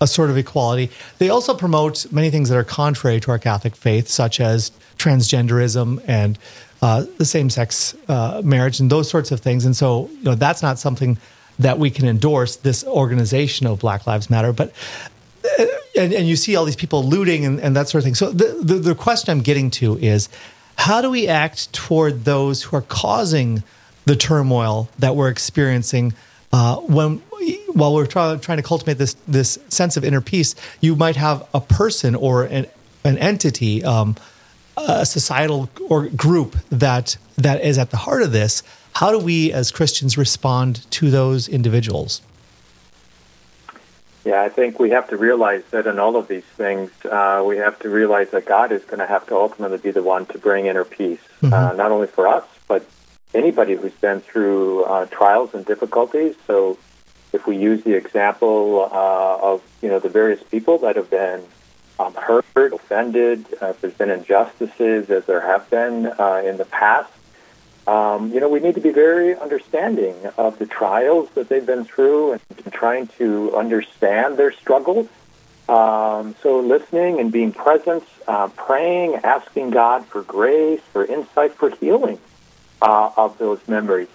a 0.00 0.06
sort 0.06 0.30
of 0.30 0.36
equality. 0.36 0.90
They 1.18 1.28
also 1.28 1.54
promote 1.54 2.10
many 2.12 2.30
things 2.30 2.48
that 2.48 2.56
are 2.56 2.64
contrary 2.64 3.20
to 3.20 3.30
our 3.30 3.38
Catholic 3.38 3.74
faith, 3.74 4.08
such 4.08 4.40
as 4.40 4.70
transgenderism 4.96 6.02
and 6.06 6.38
uh, 6.82 7.04
the 7.18 7.24
same-sex 7.24 7.94
uh, 8.08 8.40
marriage 8.44 8.80
and 8.80 8.90
those 8.90 9.08
sorts 9.10 9.32
of 9.32 9.40
things. 9.40 9.64
And 9.64 9.76
so, 9.76 10.08
you 10.08 10.24
know, 10.24 10.34
that's 10.34 10.62
not 10.62 10.78
something 10.78 11.18
that 11.58 11.78
we 11.78 11.90
can 11.90 12.06
endorse. 12.06 12.56
This 12.56 12.84
organization 12.84 13.66
of 13.66 13.80
Black 13.80 14.06
Lives 14.06 14.30
Matter, 14.30 14.52
but 14.52 14.72
uh, 15.58 15.66
and, 15.98 16.12
and 16.12 16.28
you 16.28 16.36
see 16.36 16.54
all 16.56 16.64
these 16.64 16.76
people 16.76 17.02
looting 17.02 17.44
and, 17.44 17.60
and 17.60 17.74
that 17.74 17.88
sort 17.88 18.00
of 18.02 18.04
thing. 18.04 18.14
So 18.14 18.30
the, 18.30 18.60
the 18.62 18.74
the 18.74 18.94
question 18.94 19.32
I'm 19.32 19.42
getting 19.42 19.70
to 19.72 19.98
is, 19.98 20.28
how 20.76 21.00
do 21.02 21.10
we 21.10 21.26
act 21.26 21.72
toward 21.72 22.24
those 22.24 22.62
who 22.62 22.76
are 22.76 22.82
causing 22.82 23.64
the 24.04 24.14
turmoil 24.14 24.88
that 24.98 25.16
we're 25.16 25.30
experiencing? 25.30 26.12
Uh, 26.52 26.76
when 26.76 27.18
while 27.74 27.94
we're 27.94 28.06
try, 28.06 28.36
trying 28.36 28.58
to 28.58 28.62
cultivate 28.62 28.98
this 28.98 29.14
this 29.26 29.58
sense 29.68 29.96
of 29.96 30.04
inner 30.04 30.20
peace, 30.20 30.54
you 30.80 30.94
might 30.96 31.16
have 31.16 31.46
a 31.52 31.60
person 31.60 32.14
or 32.14 32.44
an 32.44 32.66
an 33.04 33.18
entity, 33.18 33.82
um, 33.84 34.16
a 34.86 35.06
societal 35.06 35.68
or 35.88 36.08
group 36.08 36.56
that 36.70 37.16
that 37.36 37.62
is 37.62 37.78
at 37.78 37.90
the 37.90 37.96
heart 37.96 38.22
of 38.22 38.32
this. 38.32 38.62
How 38.94 39.10
do 39.12 39.18
we, 39.18 39.52
as 39.52 39.70
Christians, 39.70 40.18
respond 40.18 40.90
to 40.92 41.10
those 41.10 41.48
individuals? 41.48 42.20
Yeah, 44.24 44.42
I 44.42 44.48
think 44.48 44.78
we 44.78 44.90
have 44.90 45.08
to 45.08 45.16
realize 45.16 45.62
that 45.70 45.86
in 45.86 45.98
all 45.98 46.16
of 46.16 46.28
these 46.28 46.44
things, 46.44 46.90
uh, 47.04 47.42
we 47.46 47.56
have 47.58 47.78
to 47.78 47.88
realize 47.88 48.30
that 48.30 48.44
God 48.44 48.72
is 48.72 48.84
going 48.84 48.98
to 48.98 49.06
have 49.06 49.26
to 49.28 49.36
ultimately 49.36 49.78
be 49.78 49.90
the 49.90 50.02
one 50.02 50.26
to 50.26 50.38
bring 50.38 50.66
inner 50.66 50.84
peace, 50.84 51.20
mm-hmm. 51.40 51.54
uh, 51.54 51.72
not 51.72 51.92
only 51.92 52.08
for 52.08 52.26
us, 52.26 52.44
but 52.66 52.84
anybody 53.32 53.76
who's 53.76 53.92
been 53.92 54.20
through 54.20 54.84
uh, 54.84 55.06
trials 55.06 55.54
and 55.54 55.64
difficulties. 55.64 56.34
So 56.46 56.76
if 57.32 57.46
we 57.46 57.56
use 57.56 57.84
the 57.84 57.94
example 57.94 58.88
uh, 58.92 59.52
of 59.52 59.62
you 59.82 59.88
know 59.88 59.98
the 59.98 60.08
various 60.08 60.42
people 60.42 60.78
that 60.78 60.96
have 60.96 61.10
been 61.10 61.42
um, 61.98 62.14
hurt, 62.14 62.44
offended, 62.72 63.46
uh, 63.60 63.66
if 63.66 63.80
there's 63.80 63.94
been 63.94 64.10
injustices 64.10 65.10
as 65.10 65.24
there 65.26 65.40
have 65.40 65.68
been 65.70 66.06
uh, 66.06 66.42
in 66.44 66.56
the 66.56 66.64
past, 66.64 67.12
um, 67.86 68.32
you 68.32 68.40
know 68.40 68.48
we 68.48 68.60
need 68.60 68.74
to 68.74 68.80
be 68.80 68.90
very 68.90 69.34
understanding 69.36 70.14
of 70.36 70.58
the 70.58 70.66
trials 70.66 71.28
that 71.34 71.48
they've 71.48 71.66
been 71.66 71.84
through 71.84 72.32
and 72.32 72.40
trying 72.70 73.06
to 73.18 73.56
understand 73.56 74.36
their 74.36 74.52
struggles. 74.52 75.08
Um, 75.68 76.34
so 76.42 76.60
listening 76.60 77.20
and 77.20 77.30
being 77.30 77.52
present, 77.52 78.04
uh, 78.26 78.48
praying, 78.48 79.16
asking 79.16 79.70
God 79.70 80.06
for 80.06 80.22
grace, 80.22 80.80
for 80.92 81.04
insight, 81.04 81.54
for 81.54 81.70
healing 81.70 82.18
uh, 82.80 83.10
of 83.16 83.36
those 83.38 83.60
memories. 83.68 84.08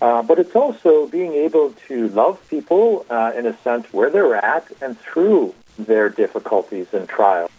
Uh, 0.00 0.22
but 0.22 0.38
it's 0.38 0.54
also 0.54 1.08
being 1.08 1.32
able 1.32 1.72
to 1.88 2.08
love 2.10 2.40
people 2.48 3.04
uh, 3.10 3.32
in 3.36 3.46
a 3.46 3.56
sense 3.58 3.92
where 3.92 4.10
they're 4.10 4.36
at 4.36 4.70
and 4.80 4.98
through 5.00 5.52
their 5.78 6.08
difficulties 6.08 6.88
and 6.92 7.08
trials. 7.08 7.50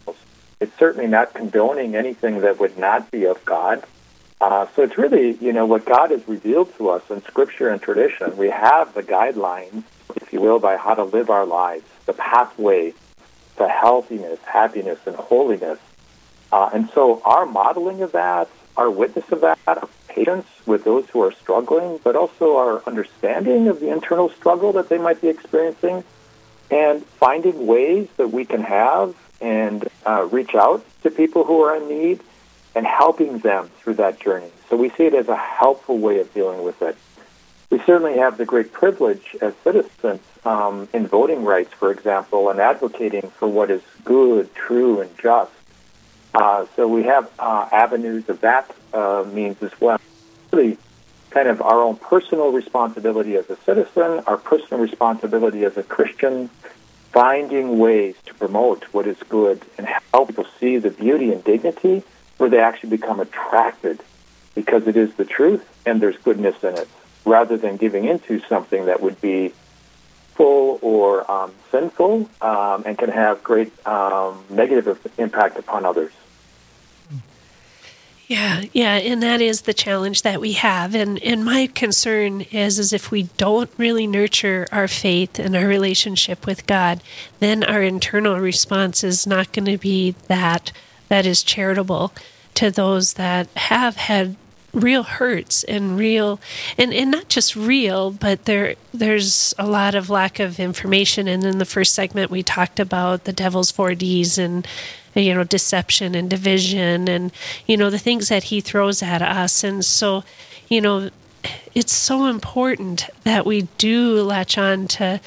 It's 0.59 0.77
certainly 0.77 1.07
not 1.07 1.33
condoning 1.33 1.95
anything 1.95 2.41
that 2.41 2.59
would 2.59 2.77
not 2.77 3.09
be 3.11 3.25
of 3.25 3.43
God. 3.45 3.83
Uh, 4.41 4.67
so 4.75 4.83
it's 4.83 4.97
really, 4.97 5.37
you 5.37 5.53
know, 5.53 5.65
what 5.65 5.85
God 5.85 6.11
has 6.11 6.25
revealed 6.27 6.75
to 6.77 6.89
us 6.89 7.03
in 7.09 7.21
Scripture 7.23 7.69
and 7.69 7.81
tradition. 7.81 8.37
We 8.37 8.49
have 8.49 8.93
the 8.93 9.03
guidelines, 9.03 9.83
if 10.15 10.31
you 10.31 10.41
will, 10.41 10.59
by 10.59 10.77
how 10.77 10.95
to 10.95 11.03
live 11.03 11.29
our 11.29 11.45
lives, 11.45 11.85
the 12.05 12.13
pathway 12.13 12.93
to 13.57 13.67
healthiness, 13.67 14.39
happiness, 14.45 14.99
and 15.05 15.15
holiness. 15.15 15.79
Uh, 16.51 16.69
and 16.73 16.89
so 16.91 17.21
our 17.25 17.45
modeling 17.45 18.01
of 18.01 18.13
that, 18.13 18.49
our 18.77 18.89
witness 18.89 19.29
of 19.31 19.41
that, 19.41 19.59
our 19.67 19.87
patience 20.07 20.47
with 20.65 20.83
those 20.83 21.07
who 21.09 21.21
are 21.21 21.33
struggling, 21.33 21.99
but 22.03 22.15
also 22.15 22.57
our 22.57 22.81
understanding 22.87 23.67
of 23.67 23.79
the 23.79 23.89
internal 23.89 24.29
struggle 24.29 24.71
that 24.73 24.89
they 24.89 24.97
might 24.97 25.21
be 25.21 25.27
experiencing, 25.27 26.03
and 26.71 27.05
finding 27.05 27.67
ways 27.67 28.07
that 28.17 28.29
we 28.29 28.45
can 28.45 28.61
have 28.61 29.15
and 29.41 29.87
uh, 30.05 30.27
reach 30.31 30.53
out 30.55 30.85
to 31.03 31.09
people 31.09 31.43
who 31.43 31.61
are 31.61 31.75
in 31.77 31.87
need 31.87 32.21
and 32.75 32.85
helping 32.85 33.39
them 33.39 33.69
through 33.79 33.95
that 33.95 34.19
journey. 34.19 34.51
So 34.69 34.77
we 34.77 34.89
see 34.89 35.05
it 35.05 35.13
as 35.13 35.27
a 35.27 35.35
helpful 35.35 35.97
way 35.97 36.19
of 36.19 36.33
dealing 36.33 36.63
with 36.63 36.81
it. 36.81 36.95
We 37.69 37.79
certainly 37.79 38.17
have 38.17 38.37
the 38.37 38.45
great 38.45 38.71
privilege 38.71 39.35
as 39.41 39.53
citizens 39.63 40.21
um, 40.43 40.87
in 40.93 41.07
voting 41.07 41.45
rights, 41.45 41.73
for 41.73 41.91
example, 41.91 42.49
and 42.49 42.59
advocating 42.59 43.29
for 43.37 43.47
what 43.47 43.69
is 43.69 43.81
good, 44.03 44.53
true, 44.55 45.01
and 45.01 45.17
just. 45.17 45.51
Uh, 46.33 46.65
so 46.75 46.87
we 46.87 47.03
have 47.03 47.29
uh, 47.39 47.67
avenues 47.71 48.27
of 48.29 48.41
that 48.41 48.73
uh, 48.93 49.23
means 49.31 49.61
as 49.61 49.71
well. 49.79 49.99
Really, 50.51 50.77
kind 51.29 51.47
of 51.47 51.61
our 51.61 51.81
own 51.81 51.95
personal 51.95 52.51
responsibility 52.51 53.35
as 53.35 53.49
a 53.49 53.55
citizen, 53.57 54.23
our 54.27 54.37
personal 54.37 54.81
responsibility 54.81 55.63
as 55.63 55.77
a 55.77 55.83
Christian, 55.83 56.49
finding 57.11 57.79
ways 57.79 58.15
to 58.25 58.33
promote 58.35 58.83
what 58.91 59.07
is 59.07 59.17
good 59.29 59.61
and 59.77 59.87
help 60.11 60.27
people 60.27 60.45
see 60.59 60.77
the 60.77 60.91
beauty 60.91 61.31
and 61.31 61.43
dignity 61.43 62.03
where 62.37 62.49
they 62.49 62.59
actually 62.59 62.89
become 62.89 63.19
attracted 63.19 64.01
because 64.55 64.87
it 64.87 64.95
is 64.95 65.13
the 65.15 65.25
truth 65.25 65.67
and 65.85 66.01
there's 66.01 66.17
goodness 66.17 66.63
in 66.63 66.75
it, 66.77 66.87
rather 67.25 67.57
than 67.57 67.77
giving 67.77 68.05
into 68.05 68.39
something 68.41 68.85
that 68.85 69.01
would 69.01 69.19
be 69.21 69.53
full 70.35 70.79
or 70.81 71.29
um, 71.29 71.51
sinful 71.71 72.29
um, 72.41 72.83
and 72.85 72.97
can 72.97 73.09
have 73.09 73.43
great 73.43 73.71
um, 73.85 74.43
negative 74.49 74.97
impact 75.17 75.57
upon 75.57 75.85
others. 75.85 76.13
Yeah, 78.29 78.65
yeah, 78.73 78.97
and 78.97 79.23
that 79.23 79.41
is 79.41 79.61
the 79.61 79.73
challenge 79.73 80.21
that 80.21 80.39
we 80.39 80.51
have. 80.51 80.93
And 80.93 81.17
and 81.23 81.43
my 81.43 81.65
concern 81.65 82.41
is 82.51 82.77
is 82.77 82.93
if 82.93 83.09
we 83.09 83.23
don't 83.37 83.71
really 83.75 84.05
nurture 84.05 84.67
our 84.71 84.87
faith 84.87 85.39
and 85.39 85.55
our 85.55 85.65
relationship 85.65 86.45
with 86.45 86.67
God, 86.67 87.01
then 87.39 87.63
our 87.63 87.81
internal 87.81 88.37
response 88.39 89.03
is 89.03 89.25
not 89.25 89.51
going 89.51 89.65
to 89.65 89.79
be 89.79 90.11
that 90.27 90.71
that 91.07 91.25
is 91.25 91.41
charitable 91.41 92.13
to 92.53 92.69
those 92.69 93.13
that 93.13 93.47
have 93.55 93.95
had 93.95 94.35
real 94.73 95.01
hurts 95.01 95.63
and 95.63 95.97
real 95.97 96.39
and, 96.77 96.93
and 96.93 97.09
not 97.09 97.27
just 97.27 97.55
real 97.55 98.11
but 98.11 98.45
there 98.45 98.75
there's 98.93 99.51
a 99.57 99.65
lot 99.65 99.95
of 99.95 100.11
lack 100.11 100.39
of 100.39 100.59
information 100.59 101.27
and 101.27 101.43
in 101.43 101.57
the 101.57 101.65
first 101.65 101.95
segment 101.95 102.29
we 102.29 102.43
talked 102.43 102.79
about 102.79 103.23
the 103.23 103.33
devil's 103.33 103.71
4ds 103.71 104.37
and 104.37 104.67
you 105.15 105.33
know 105.33 105.43
deception 105.43 106.15
and 106.15 106.29
division 106.29 107.07
and 107.07 107.31
you 107.65 107.75
know 107.75 107.89
the 107.89 107.99
things 107.99 108.29
that 108.29 108.45
he 108.45 108.61
throws 108.61 109.01
at 109.01 109.21
us 109.21 109.63
and 109.63 109.83
so 109.83 110.23
you 110.67 110.79
know 110.79 111.09
it's 111.73 111.93
so 111.93 112.25
important 112.25 113.09
that 113.23 113.45
we 113.45 113.63
do 113.77 114.21
latch 114.21 114.57
on 114.57 114.87
to 114.87 115.19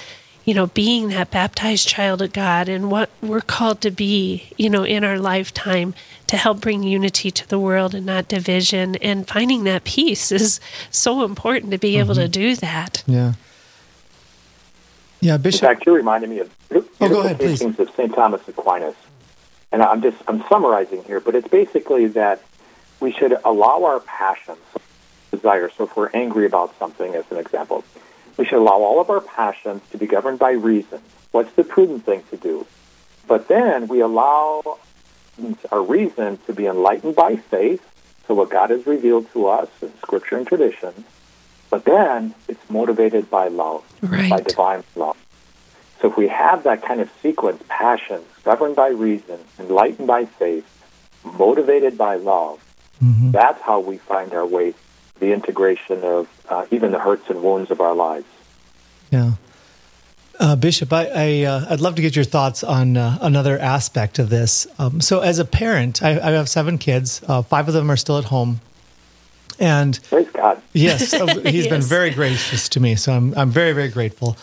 you 0.44 0.54
know, 0.54 0.66
being 0.68 1.08
that 1.08 1.30
baptized 1.30 1.86
child 1.86 2.20
of 2.20 2.32
God 2.32 2.68
and 2.68 2.90
what 2.90 3.10
we're 3.20 3.40
called 3.40 3.80
to 3.82 3.90
be, 3.90 4.50
you 4.56 4.68
know, 4.68 4.82
in 4.84 5.04
our 5.04 5.18
lifetime 5.18 5.94
to 6.26 6.36
help 6.36 6.60
bring 6.60 6.82
unity 6.82 7.30
to 7.30 7.48
the 7.48 7.58
world 7.58 7.94
and 7.94 8.04
not 8.06 8.28
division. 8.28 8.96
And 8.96 9.28
finding 9.28 9.64
that 9.64 9.84
peace 9.84 10.32
is 10.32 10.60
so 10.90 11.24
important 11.24 11.70
to 11.72 11.78
be 11.78 11.92
mm-hmm. 11.92 12.00
able 12.00 12.14
to 12.16 12.22
mm-hmm. 12.22 12.30
do 12.30 12.56
that. 12.56 13.04
Yeah. 13.06 13.34
Yeah, 15.20 15.36
Bishop. 15.36 15.62
In 15.62 15.68
fact, 15.68 15.86
you 15.86 15.94
reminded 15.94 16.30
me 16.30 16.40
of 16.40 16.50
oh, 16.72 16.84
go 17.08 17.20
ahead, 17.20 17.38
please. 17.38 17.62
of 17.62 17.90
St. 17.96 18.12
Thomas 18.12 18.40
Aquinas. 18.48 18.96
And 19.72 19.82
I'm 19.82 20.02
just, 20.02 20.18
I'm 20.28 20.44
summarizing 20.48 21.02
here, 21.04 21.18
but 21.20 21.34
it's 21.34 21.48
basically 21.48 22.06
that 22.08 22.42
we 23.00 23.10
should 23.12 23.34
allow 23.44 23.84
our 23.84 24.00
passions, 24.00 24.58
desire. 25.30 25.70
So 25.70 25.84
if 25.84 25.96
we're 25.96 26.10
angry 26.12 26.44
about 26.46 26.78
something, 26.78 27.14
as 27.14 27.24
an 27.30 27.38
example, 27.38 27.82
we 28.36 28.44
should 28.44 28.58
allow 28.58 28.78
all 28.82 29.00
of 29.00 29.08
our 29.10 29.20
passions 29.20 29.82
to 29.90 29.98
be 29.98 30.06
governed 30.06 30.38
by 30.38 30.52
reason. 30.52 31.00
What's 31.30 31.52
the 31.54 31.64
prudent 31.64 32.04
thing 32.04 32.22
to 32.30 32.36
do? 32.36 32.66
But 33.26 33.48
then 33.48 33.88
we 33.88 34.00
allow 34.00 34.78
our 35.70 35.82
reason 35.82 36.38
to 36.46 36.52
be 36.52 36.66
enlightened 36.66 37.16
by 37.16 37.36
faith, 37.36 37.80
so 38.28 38.34
what 38.34 38.50
God 38.50 38.70
has 38.70 38.86
revealed 38.86 39.32
to 39.32 39.46
us 39.48 39.68
in 39.80 39.90
Scripture 39.98 40.36
and 40.36 40.46
tradition. 40.46 40.92
But 41.70 41.86
then 41.86 42.34
it's 42.46 42.68
motivated 42.68 43.30
by 43.30 43.48
love, 43.48 43.82
Right. 44.02 44.28
by 44.28 44.40
divine 44.42 44.84
love. 44.94 45.16
So 46.02 46.10
if 46.10 46.16
we 46.16 46.26
have 46.26 46.64
that 46.64 46.82
kind 46.82 47.00
of 47.00 47.08
sequence, 47.22 47.62
passion, 47.68 48.22
governed 48.42 48.74
by 48.74 48.88
reason, 48.88 49.38
enlightened 49.60 50.08
by 50.08 50.24
faith, 50.24 50.66
motivated 51.24 51.96
by 51.96 52.16
love, 52.16 52.60
that's 53.32 53.60
how 53.62 53.80
we 53.80 53.98
find 53.98 54.32
our 54.32 54.44
way 54.46 54.72
to 54.72 54.78
the 55.20 55.32
integration 55.32 56.02
of 56.02 56.28
uh, 56.48 56.66
even 56.72 56.90
the 56.90 56.98
hurts 56.98 57.30
and 57.30 57.42
wounds 57.42 57.70
of 57.70 57.80
our 57.80 57.94
lives. 57.94 58.26
Yeah. 59.12 59.32
Uh, 60.40 60.56
Bishop, 60.56 60.92
I, 60.92 61.06
I 61.06 61.42
uh, 61.42 61.66
I'd 61.70 61.80
love 61.80 61.94
to 61.96 62.02
get 62.02 62.16
your 62.16 62.24
thoughts 62.24 62.64
on 62.64 62.96
uh, 62.96 63.18
another 63.20 63.58
aspect 63.58 64.18
of 64.18 64.28
this. 64.28 64.66
Um, 64.78 65.00
so, 65.00 65.20
as 65.20 65.38
a 65.38 65.44
parent, 65.44 66.02
I, 66.02 66.18
I 66.18 66.32
have 66.32 66.48
seven 66.48 66.78
kids. 66.78 67.22
Uh, 67.28 67.42
five 67.42 67.68
of 67.68 67.74
them 67.74 67.90
are 67.90 67.96
still 67.96 68.18
at 68.18 68.24
home, 68.24 68.60
and 69.60 70.00
Praise 70.08 70.28
God. 70.32 70.60
yes, 70.72 71.12
uh, 71.12 71.26
he's 71.44 71.68
been 71.68 71.82
very 71.98 72.10
gracious 72.10 72.68
to 72.70 72.80
me. 72.80 72.96
So 72.96 73.12
I'm 73.12 73.34
I'm 73.36 73.50
very 73.50 73.72
very 73.72 73.88
grateful. 73.88 74.36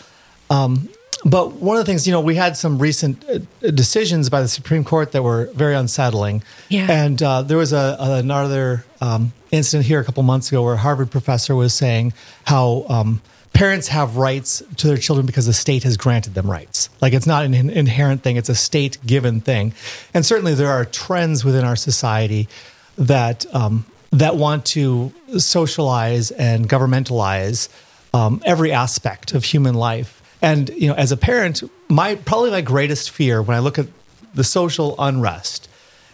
Um, 0.48 0.88
but 1.24 1.52
one 1.52 1.76
of 1.76 1.84
the 1.84 1.90
things, 1.90 2.06
you 2.06 2.12
know, 2.12 2.20
we 2.20 2.34
had 2.34 2.56
some 2.56 2.78
recent 2.78 3.24
uh, 3.28 3.70
decisions 3.70 4.30
by 4.30 4.40
the 4.40 4.48
Supreme 4.48 4.84
Court 4.84 5.12
that 5.12 5.22
were 5.22 5.50
very 5.54 5.74
unsettling. 5.74 6.42
Yeah. 6.68 6.86
And 6.90 7.22
uh, 7.22 7.42
there 7.42 7.58
was 7.58 7.72
a, 7.72 7.96
another 7.98 8.84
um, 9.00 9.32
incident 9.50 9.86
here 9.86 10.00
a 10.00 10.04
couple 10.04 10.22
months 10.22 10.48
ago 10.48 10.62
where 10.62 10.74
a 10.74 10.78
Harvard 10.78 11.10
professor 11.10 11.54
was 11.54 11.74
saying 11.74 12.12
how 12.44 12.84
um, 12.88 13.20
parents 13.52 13.88
have 13.88 14.16
rights 14.16 14.62
to 14.76 14.86
their 14.86 14.96
children 14.96 15.26
because 15.26 15.46
the 15.46 15.52
state 15.52 15.82
has 15.82 15.96
granted 15.96 16.34
them 16.34 16.50
rights. 16.50 16.88
Like 17.00 17.12
it's 17.12 17.26
not 17.26 17.44
an 17.44 17.54
in- 17.54 17.70
inherent 17.70 18.22
thing; 18.22 18.36
it's 18.36 18.48
a 18.48 18.54
state 18.54 18.98
given 19.04 19.40
thing. 19.40 19.74
And 20.14 20.24
certainly 20.24 20.54
there 20.54 20.70
are 20.70 20.84
trends 20.84 21.44
within 21.44 21.64
our 21.64 21.76
society 21.76 22.48
that 22.96 23.46
um, 23.54 23.84
that 24.12 24.36
want 24.36 24.64
to 24.66 25.12
socialize 25.38 26.30
and 26.30 26.68
governmentalize 26.68 27.68
um, 28.12 28.42
every 28.44 28.72
aspect 28.72 29.32
of 29.32 29.44
human 29.44 29.74
life. 29.74 30.19
And 30.42 30.68
you 30.70 30.88
know, 30.88 30.94
as 30.94 31.12
a 31.12 31.16
parent, 31.16 31.62
my 31.88 32.14
probably 32.14 32.50
my 32.50 32.60
greatest 32.60 33.10
fear 33.10 33.42
when 33.42 33.56
I 33.56 33.60
look 33.60 33.78
at 33.78 33.86
the 34.34 34.44
social 34.44 34.94
unrest 34.98 35.68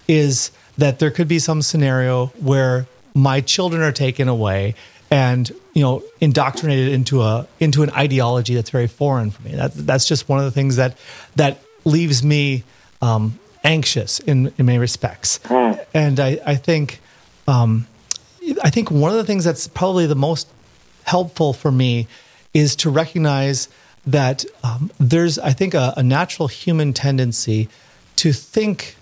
is 0.09 0.51
that 0.79 0.99
there 0.99 1.11
could 1.11 1.29
be 1.29 1.39
some 1.39 1.63
scenario 1.63 2.27
where 2.41 2.87
my 3.15 3.41
children 3.41 3.83
are 3.83 3.93
taken 3.93 4.29
away 4.29 4.75
and 5.11 5.51
you 5.75 5.83
know 5.83 6.03
indoctrinated 6.21 6.93
into 6.93 7.23
a 7.23 7.47
into 7.61 7.83
an 7.83 7.91
ideology 7.91 8.55
that's 8.55 8.71
very 8.71 8.87
foreign 8.87 9.31
for 9.31 9.43
me. 9.43 9.53
That, 9.53 9.75
that's 9.75 10.05
just 10.05 10.29
one 10.29 10.39
of 10.39 10.45
the 10.45 10.51
things 10.51 10.77
that 10.77 10.99
that 11.37 11.59
leaves 11.85 12.23
me 12.23 12.65
um, 13.01 13.39
anxious 13.63 14.19
in 14.21 14.53
in 14.59 14.67
many 14.67 14.79
respects. 14.79 15.39
And 15.95 16.19
I, 16.19 16.41
I 16.45 16.55
think 16.57 17.01
um, 17.47 17.87
I 18.63 18.71
think 18.71 18.91
one 18.91 19.11
of 19.11 19.17
the 19.17 19.25
things 19.25 19.45
that's 19.45 19.69
probably 19.69 20.07
the 20.07 20.17
most 20.17 20.49
helpful 21.05 21.53
for 21.53 21.71
me 21.71 22.09
is 22.53 22.75
to 22.77 22.91
recognize 22.91 23.69
that 24.07 24.45
um, 24.63 24.91
there's, 25.01 25.39
I 25.39 25.53
think, 25.53 25.75
a, 25.75 25.93
a 25.97 26.03
natural 26.03 26.49
human 26.49 26.93
tendency 26.93 27.69
to 28.17 28.33
think 28.33 28.97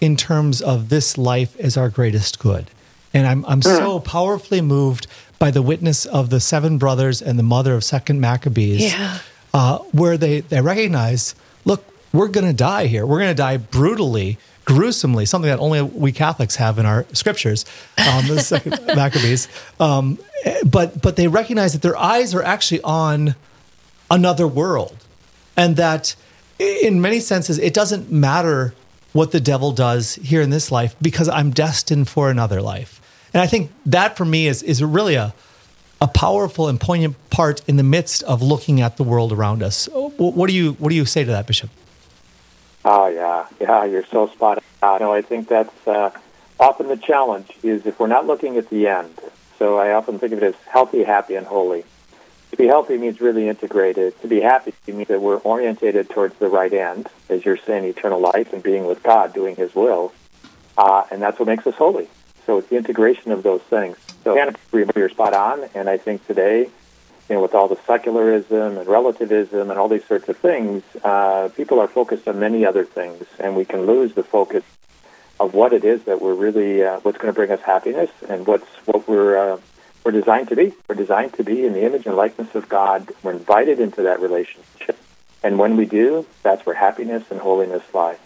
in 0.00 0.16
terms 0.16 0.60
of 0.62 0.88
this 0.88 1.16
life 1.18 1.56
as 1.60 1.76
our 1.76 1.88
greatest 1.88 2.38
good. 2.38 2.70
And 3.14 3.26
I'm, 3.26 3.44
I'm 3.46 3.62
so 3.62 4.00
powerfully 4.00 4.60
moved 4.60 5.06
by 5.38 5.50
the 5.50 5.62
witness 5.62 6.04
of 6.06 6.30
the 6.30 6.40
seven 6.40 6.78
brothers 6.78 7.22
and 7.22 7.38
the 7.38 7.42
mother 7.42 7.74
of 7.74 7.84
Second 7.84 8.20
Maccabees, 8.20 8.92
Yeah. 8.92 9.18
uh, 9.54 9.78
where 9.92 10.16
they, 10.16 10.40
they 10.40 10.60
recognize, 10.60 11.34
look, 11.64 11.84
we're 12.12 12.28
going 12.28 12.46
to 12.46 12.52
die 12.54 12.86
here. 12.86 13.06
We're 13.06 13.18
going 13.20 13.30
to 13.30 13.34
die 13.34 13.56
brutally, 13.58 14.38
gruesomely, 14.64 15.26
something 15.26 15.48
that 15.50 15.58
only 15.60 15.82
we 15.82 16.12
Catholics 16.12 16.56
have 16.56 16.78
in 16.78 16.86
our 16.86 17.06
scriptures, 17.12 17.64
um, 17.98 18.26
the 18.26 18.40
Second 18.40 18.80
Maccabees. 18.86 19.48
Um, 19.78 20.18
but 20.64 21.00
but 21.02 21.16
they 21.16 21.28
recognize 21.28 21.72
that 21.74 21.82
their 21.82 21.96
eyes 21.96 22.34
are 22.34 22.42
actually 22.42 22.80
on 22.82 23.34
another 24.10 24.46
world, 24.46 24.96
and 25.56 25.76
that 25.76 26.14
in 26.58 27.00
many 27.00 27.20
senses 27.20 27.58
it 27.58 27.74
doesn't 27.74 28.10
matter 28.10 28.74
what 29.12 29.32
the 29.32 29.40
devil 29.40 29.72
does 29.72 30.16
here 30.16 30.42
in 30.42 30.50
this 30.50 30.70
life 30.70 30.94
because 31.00 31.28
I'm 31.28 31.50
destined 31.50 32.08
for 32.08 32.30
another 32.30 32.60
life. 32.60 33.00
And 33.32 33.42
I 33.42 33.46
think 33.46 33.70
that 33.86 34.16
for 34.16 34.24
me 34.24 34.46
is 34.46 34.62
is 34.62 34.82
really 34.82 35.14
a 35.14 35.34
a 36.00 36.06
powerful 36.06 36.68
and 36.68 36.78
poignant 36.78 37.16
part 37.30 37.62
in 37.66 37.76
the 37.76 37.82
midst 37.82 38.22
of 38.24 38.42
looking 38.42 38.80
at 38.80 38.96
the 38.96 39.02
world 39.02 39.32
around 39.32 39.62
us. 39.62 39.88
What 39.92 40.48
do 40.48 40.54
you 40.54 40.72
what 40.72 40.90
do 40.90 40.94
you 40.94 41.04
say 41.04 41.24
to 41.24 41.30
that, 41.30 41.46
Bishop? 41.46 41.70
Oh 42.84 43.08
yeah, 43.08 43.46
yeah, 43.60 43.84
you're 43.84 44.06
so 44.06 44.28
spot 44.28 44.62
on. 44.82 45.00
No, 45.00 45.12
I 45.12 45.22
think 45.22 45.48
that's 45.48 45.88
uh, 45.88 46.10
often 46.60 46.88
the 46.88 46.96
challenge 46.96 47.50
is 47.62 47.86
if 47.86 47.98
we're 47.98 48.06
not 48.06 48.26
looking 48.26 48.56
at 48.56 48.70
the 48.70 48.86
end. 48.86 49.18
So 49.58 49.78
I 49.78 49.92
often 49.92 50.18
think 50.18 50.32
of 50.32 50.42
it 50.42 50.46
as 50.46 50.54
healthy, 50.66 51.02
happy, 51.02 51.34
and 51.34 51.46
holy. 51.46 51.84
To 52.56 52.62
be 52.62 52.68
healthy 52.68 52.96
means 52.96 53.20
really 53.20 53.50
integrated. 53.50 54.18
To 54.22 54.28
be 54.28 54.40
happy 54.40 54.72
means 54.86 55.08
that 55.08 55.20
we're 55.20 55.36
orientated 55.36 56.08
towards 56.08 56.38
the 56.38 56.48
right 56.48 56.72
end, 56.72 57.06
as 57.28 57.44
you're 57.44 57.58
saying, 57.58 57.84
eternal 57.84 58.18
life 58.18 58.54
and 58.54 58.62
being 58.62 58.86
with 58.86 59.02
God, 59.02 59.34
doing 59.34 59.56
His 59.56 59.74
will, 59.74 60.14
uh, 60.78 61.04
and 61.10 61.20
that's 61.20 61.38
what 61.38 61.48
makes 61.48 61.66
us 61.66 61.74
holy. 61.74 62.08
So 62.46 62.56
it's 62.56 62.68
the 62.68 62.76
integration 62.78 63.30
of 63.30 63.42
those 63.42 63.60
things. 63.60 63.98
So 64.24 64.34
you're 64.72 65.08
spot 65.10 65.34
on, 65.34 65.68
and 65.74 65.86
I 65.86 65.98
think 65.98 66.26
today 66.26 66.70
you 67.28 67.34
know, 67.34 67.42
with 67.42 67.54
all 67.54 67.68
the 67.68 67.76
secularism 67.86 68.78
and 68.78 68.88
relativism 68.88 69.70
and 69.70 69.78
all 69.78 69.88
these 69.88 70.06
sorts 70.06 70.26
of 70.30 70.38
things, 70.38 70.82
uh, 71.04 71.50
people 71.56 71.78
are 71.78 71.88
focused 71.88 72.26
on 72.26 72.40
many 72.40 72.64
other 72.64 72.86
things, 72.86 73.26
and 73.38 73.54
we 73.54 73.66
can 73.66 73.84
lose 73.84 74.14
the 74.14 74.22
focus 74.22 74.64
of 75.38 75.52
what 75.52 75.74
it 75.74 75.84
is 75.84 76.04
that 76.04 76.22
we're 76.22 76.32
really, 76.32 76.82
uh, 76.82 77.00
what's 77.00 77.18
going 77.18 77.30
to 77.30 77.36
bring 77.36 77.50
us 77.50 77.60
happiness, 77.60 78.10
and 78.30 78.46
what's 78.46 78.66
what 78.86 79.06
we're 79.06 79.36
uh, 79.36 79.58
we're 80.06 80.12
designed 80.12 80.48
to 80.48 80.54
be. 80.54 80.72
We're 80.88 80.94
designed 80.94 81.32
to 81.32 81.42
be 81.42 81.66
in 81.66 81.72
the 81.72 81.84
image 81.84 82.06
and 82.06 82.14
likeness 82.14 82.54
of 82.54 82.68
God. 82.68 83.10
We're 83.24 83.32
invited 83.32 83.80
into 83.80 84.02
that 84.02 84.20
relationship, 84.20 84.96
and 85.42 85.58
when 85.58 85.76
we 85.76 85.84
do, 85.84 86.24
that's 86.44 86.64
where 86.64 86.76
happiness 86.76 87.24
and 87.28 87.40
holiness 87.40 87.82
lie. 87.92 88.16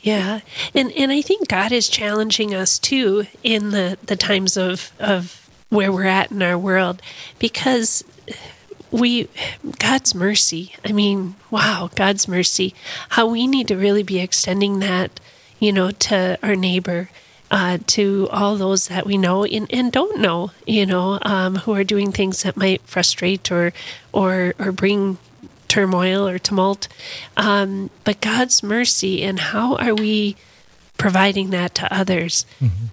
Yeah, 0.00 0.40
and 0.74 0.90
and 0.92 1.12
I 1.12 1.20
think 1.20 1.46
God 1.46 1.72
is 1.72 1.88
challenging 1.88 2.54
us 2.54 2.78
too 2.78 3.26
in 3.42 3.70
the 3.70 3.98
the 4.02 4.16
times 4.16 4.56
of 4.56 4.92
of 4.98 5.46
where 5.68 5.92
we're 5.92 6.04
at 6.04 6.30
in 6.30 6.42
our 6.42 6.56
world 6.56 7.02
because 7.38 8.02
we 8.90 9.28
God's 9.78 10.14
mercy. 10.14 10.74
I 10.86 10.92
mean, 10.92 11.34
wow, 11.50 11.90
God's 11.96 12.28
mercy. 12.28 12.74
How 13.10 13.26
we 13.26 13.46
need 13.46 13.68
to 13.68 13.76
really 13.76 14.02
be 14.02 14.20
extending 14.20 14.78
that, 14.78 15.20
you 15.58 15.70
know, 15.70 15.90
to 15.90 16.38
our 16.42 16.56
neighbor, 16.56 17.10
uh, 17.50 17.78
to 17.88 18.28
all 18.30 18.56
those 18.56 18.88
that 18.88 19.06
we 19.06 19.18
know 19.18 19.44
and, 19.44 19.72
and 19.72 19.92
don't 19.92 20.20
know, 20.20 20.52
you 20.66 20.86
know, 20.86 21.18
um, 21.22 21.56
who 21.56 21.74
are 21.74 21.84
doing 21.84 22.12
things 22.12 22.42
that 22.42 22.56
might 22.56 22.80
frustrate 22.82 23.50
or 23.50 23.72
or 24.12 24.54
or 24.58 24.72
bring 24.72 25.18
turmoil 25.68 26.26
or 26.28 26.38
tumult. 26.38 26.88
Um, 27.36 27.90
but 28.04 28.20
God's 28.20 28.62
mercy 28.62 29.22
and 29.22 29.38
how 29.38 29.76
are 29.76 29.94
we 29.94 30.36
providing 30.98 31.48
that 31.50 31.74
to 31.76 31.92
others? 31.92 32.44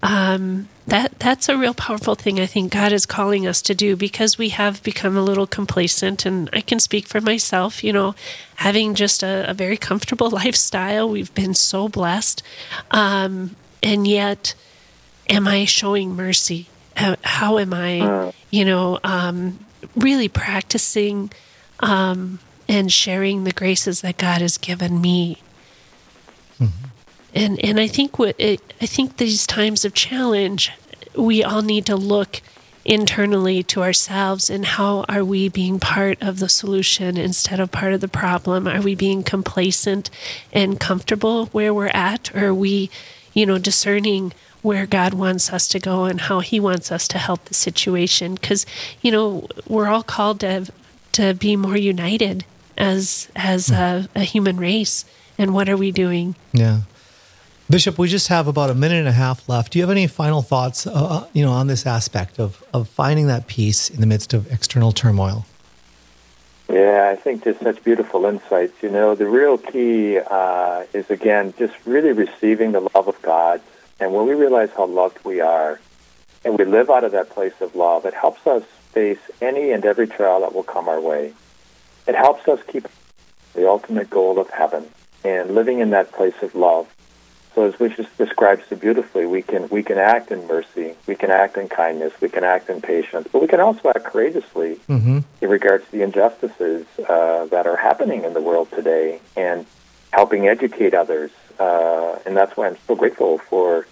Um, 0.01 0.69
that 0.87 1.19
that's 1.19 1.49
a 1.49 1.57
real 1.57 1.73
powerful 1.73 2.15
thing. 2.15 2.39
I 2.39 2.45
think 2.45 2.71
God 2.71 2.93
is 2.93 3.05
calling 3.05 3.45
us 3.45 3.61
to 3.63 3.75
do 3.75 3.97
because 3.97 4.37
we 4.37 4.49
have 4.49 4.81
become 4.83 5.17
a 5.17 5.21
little 5.21 5.45
complacent, 5.45 6.25
and 6.25 6.49
I 6.53 6.61
can 6.61 6.79
speak 6.79 7.07
for 7.07 7.19
myself. 7.19 7.83
You 7.83 7.91
know, 7.91 8.15
having 8.55 8.95
just 8.95 9.21
a, 9.23 9.49
a 9.49 9.53
very 9.53 9.75
comfortable 9.75 10.29
lifestyle, 10.41 11.09
we've 11.09 11.33
been 11.33 11.53
so 11.53 11.89
blessed, 11.89 12.41
um, 12.91 13.57
and 13.83 14.07
yet, 14.07 14.53
am 15.29 15.47
I 15.47 15.65
showing 15.65 16.15
mercy? 16.15 16.67
How, 16.95 17.15
how 17.23 17.57
am 17.59 17.73
I, 17.73 18.33
you 18.49 18.65
know, 18.65 18.99
um, 19.03 19.59
really 19.95 20.27
practicing 20.27 21.31
um, 21.79 22.39
and 22.67 22.91
sharing 22.91 23.43
the 23.43 23.51
graces 23.51 24.01
that 24.01 24.17
God 24.17 24.41
has 24.41 24.57
given 24.57 24.99
me? 24.99 25.41
And 27.35 27.63
and 27.63 27.79
I 27.79 27.87
think 27.87 28.17
what 28.17 28.35
it, 28.39 28.61
I 28.81 28.87
think 28.87 29.17
these 29.17 29.45
times 29.45 29.85
of 29.85 29.93
challenge, 29.93 30.71
we 31.15 31.43
all 31.43 31.61
need 31.61 31.85
to 31.85 31.95
look 31.95 32.41
internally 32.83 33.61
to 33.63 33.83
ourselves 33.83 34.49
and 34.49 34.65
how 34.65 35.03
are 35.09 35.23
we 35.23 35.49
being 35.49 35.77
part 35.77 36.17
of 36.21 36.39
the 36.39 36.47
solution 36.47 37.17
instead 37.17 37.59
of 37.59 37.69
part 37.69 37.91
of 37.93 37.99
the 37.99 38.07
problem? 38.07 38.65
Are 38.67 38.81
we 38.81 38.95
being 38.95 39.23
complacent 39.23 40.09
and 40.53 40.79
comfortable 40.79 41.47
where 41.47 41.73
we're 41.73 41.87
at, 41.93 42.33
or 42.33 42.47
are 42.47 42.53
we, 42.53 42.89
you 43.37 43.45
know, 43.45 43.59
discerning 43.59 44.33
where 44.63 44.87
God 44.87 45.13
wants 45.13 45.53
us 45.53 45.67
to 45.69 45.79
go 45.79 46.05
and 46.05 46.21
how 46.21 46.39
He 46.39 46.59
wants 46.59 46.91
us 46.91 47.07
to 47.09 47.17
help 47.17 47.45
the 47.45 47.53
situation? 47.53 48.33
Because 48.33 48.65
you 49.01 49.11
know 49.11 49.47
we're 49.67 49.87
all 49.87 50.03
called 50.03 50.39
to 50.39 50.71
to 51.13 51.33
be 51.35 51.55
more 51.55 51.77
united 51.77 52.45
as 52.77 53.29
as 53.35 53.69
a, 53.69 54.09
a 54.15 54.21
human 54.21 54.57
race. 54.57 55.05
And 55.37 55.53
what 55.53 55.69
are 55.69 55.77
we 55.77 55.91
doing? 55.91 56.35
Yeah. 56.51 56.81
Bishop, 57.69 57.99
we 57.99 58.07
just 58.07 58.29
have 58.29 58.47
about 58.47 58.69
a 58.69 58.73
minute 58.73 58.97
and 58.97 59.07
a 59.07 59.11
half 59.11 59.47
left. 59.47 59.73
Do 59.73 59.79
you 59.79 59.83
have 59.83 59.91
any 59.91 60.07
final 60.07 60.41
thoughts, 60.41 60.87
uh, 60.87 61.27
you 61.33 61.43
know, 61.43 61.51
on 61.51 61.67
this 61.67 61.85
aspect 61.85 62.39
of, 62.39 62.63
of 62.73 62.87
finding 62.87 63.27
that 63.27 63.45
peace 63.47 63.89
in 63.89 63.99
the 63.99 64.07
midst 64.07 64.33
of 64.33 64.51
external 64.51 64.93
turmoil? 64.93 65.45
Yeah, 66.69 67.09
I 67.11 67.15
think 67.15 67.45
just 67.45 67.61
such 67.61 67.83
beautiful 67.83 68.25
insights. 68.25 68.73
You 68.83 68.89
know, 68.89 69.15
the 69.15 69.25
real 69.25 69.57
key 69.57 70.19
uh, 70.19 70.83
is, 70.93 71.09
again, 71.09 71.53
just 71.57 71.73
really 71.85 72.11
receiving 72.11 72.73
the 72.73 72.81
love 72.81 73.07
of 73.07 73.21
God. 73.21 73.61
And 73.99 74.13
when 74.13 74.27
we 74.27 74.33
realize 74.33 74.69
how 74.75 74.85
loved 74.85 75.23
we 75.23 75.39
are 75.39 75.79
and 76.43 76.57
we 76.59 76.65
live 76.65 76.89
out 76.89 77.03
of 77.03 77.13
that 77.13 77.29
place 77.29 77.53
of 77.61 77.75
love, 77.75 78.05
it 78.05 78.13
helps 78.13 78.45
us 78.45 78.63
face 78.91 79.19
any 79.41 79.71
and 79.71 79.85
every 79.85 80.07
trial 80.07 80.41
that 80.41 80.53
will 80.53 80.63
come 80.63 80.89
our 80.89 80.99
way. 80.99 81.33
It 82.05 82.15
helps 82.15 82.47
us 82.47 82.59
keep 82.67 82.87
the 83.53 83.67
ultimate 83.67 84.09
goal 84.09 84.37
of 84.37 84.49
heaven 84.49 84.87
and 85.23 85.55
living 85.55 85.79
in 85.79 85.91
that 85.91 86.11
place 86.11 86.35
of 86.41 86.53
love. 86.53 86.87
So 87.57 87.63
as 87.63 87.79
we 87.79 87.89
just 87.89 88.15
described 88.19 88.65
so 88.69 88.75
beautifully, 88.75 89.25
we 89.25 89.41
can 89.41 89.67
we 89.69 89.81
can 89.81 89.97
act 89.97 90.29
in 90.29 90.45
mercy, 90.45 90.93
we 91.07 91.15
can 91.15 91.31
act 91.31 91.57
in 91.57 91.67
kindness, 91.67 92.13
we 92.21 92.29
can 92.29 92.43
act 92.43 92.69
in 92.69 92.81
patience, 92.81 93.27
but 93.31 93.41
we 93.41 93.47
can 93.47 93.59
also 93.59 93.89
act 93.89 94.03
courageously 94.03 94.79
Mm-hmm. 94.87 95.19
in 95.41 95.49
regards 95.49 95.83
to 95.85 95.91
the 95.91 96.03
injustices 96.03 96.85
uh, 97.09 97.45
that 97.47 97.65
are 97.65 97.75
happening 97.75 98.25
in 98.25 98.33
the 98.35 98.41
world 98.41 98.69
today 98.69 99.19
and 99.35 99.65
helping 100.11 100.47
educate 100.47 100.93
others. 100.93 101.31
Uh, 101.57 102.19
and 102.27 102.37
that's 102.37 102.55
why 102.55 102.67
I'm 102.67 102.77
so 102.85 102.93
grateful 102.95 103.39
for, 103.39 103.87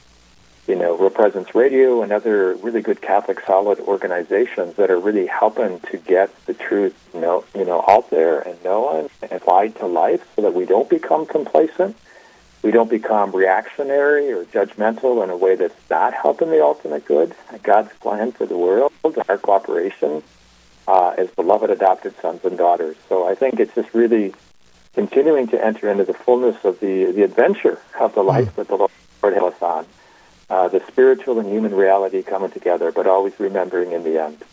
you 0.68 0.76
know, 0.76 0.96
Real 0.96 1.10
Presence 1.10 1.56
Radio 1.56 2.04
and 2.04 2.12
other 2.12 2.54
really 2.66 2.82
good 2.82 3.02
Catholic 3.02 3.40
solid 3.48 3.80
organizations 3.80 4.76
that 4.76 4.92
are 4.92 5.00
really 5.00 5.26
helping 5.26 5.80
to 5.92 5.98
get 5.98 6.30
the 6.46 6.54
truth, 6.54 6.96
you 7.16 7.20
know, 7.20 7.44
you 7.56 7.66
know, 7.66 7.84
out 7.88 8.12
there 8.12 8.42
and 8.42 8.64
known 8.64 9.10
and 9.24 9.32
applied 9.32 9.76
to 9.78 9.88
life 9.88 10.24
so 10.36 10.44
that 10.44 10.54
we 10.54 10.66
don't 10.66 10.88
become 10.88 11.26
complacent. 11.26 11.98
We 12.66 12.72
don't 12.72 12.90
become 12.90 13.32
reactionary 13.32 14.32
or 14.32 14.44
judgmental 14.44 15.24
in 15.24 15.30
a 15.30 15.38
way 15.38 15.54
that's 15.56 15.76
not 15.88 16.16
helping 16.16 16.50
the 16.50 16.64
ultimate 16.64 17.06
good, 17.06 17.36
God's 17.62 17.94
plan 18.00 18.32
for 18.32 18.48
the 18.48 18.58
world, 18.58 18.92
our 19.30 19.38
cooperation 19.38 20.24
uh, 20.88 21.10
as 21.16 21.30
beloved 21.30 21.70
adopted 21.70 22.20
sons 22.22 22.44
and 22.44 22.58
daughters. 22.58 22.98
So 23.08 23.30
I 23.30 23.36
think 23.36 23.60
it's 23.60 23.76
just 23.76 23.94
really 23.94 24.34
continuing 24.96 25.46
to 25.50 25.64
enter 25.64 25.92
into 25.92 26.06
the 26.06 26.16
fullness 26.16 26.58
of 26.66 26.80
the, 26.80 27.12
the 27.12 27.22
adventure 27.22 27.80
of 28.00 28.16
the 28.16 28.24
life 28.24 28.56
that 28.56 28.68
the 28.68 28.78
Lord 28.78 28.92
has 29.22 29.44
us 29.44 29.62
on. 29.62 29.86
Uh, 30.50 30.68
the 30.68 30.82
spiritual 30.88 31.38
and 31.38 31.48
human 31.48 31.76
reality 31.76 32.24
coming 32.24 32.50
together, 32.50 32.92
but 32.92 33.06
always 33.06 33.40
remembering 33.40 33.92
in 33.92 34.04
the 34.04 34.20
end, 34.20 34.44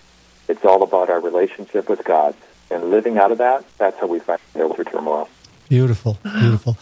it's 0.48 0.66
all 0.66 0.82
about 0.82 1.08
our 1.08 1.20
relationship 1.22 1.88
with 1.88 2.04
God. 2.04 2.34
And 2.70 2.90
living 2.90 3.16
out 3.16 3.32
of 3.32 3.38
that, 3.38 3.64
that's 3.78 3.98
how 3.98 4.06
we 4.06 4.18
find 4.18 4.38
over 4.56 4.84
turmoil. 4.84 5.30
Beautiful, 5.72 6.18
beautiful. 6.22 6.76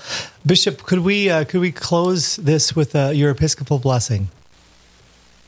Bishop, 0.44 0.82
could 0.82 0.98
we 0.98 1.30
uh, 1.30 1.44
could 1.44 1.60
we 1.60 1.70
close 1.70 2.34
this 2.34 2.74
with 2.74 2.96
uh, 2.96 3.10
your 3.14 3.30
Episcopal 3.30 3.78
blessing 3.78 4.30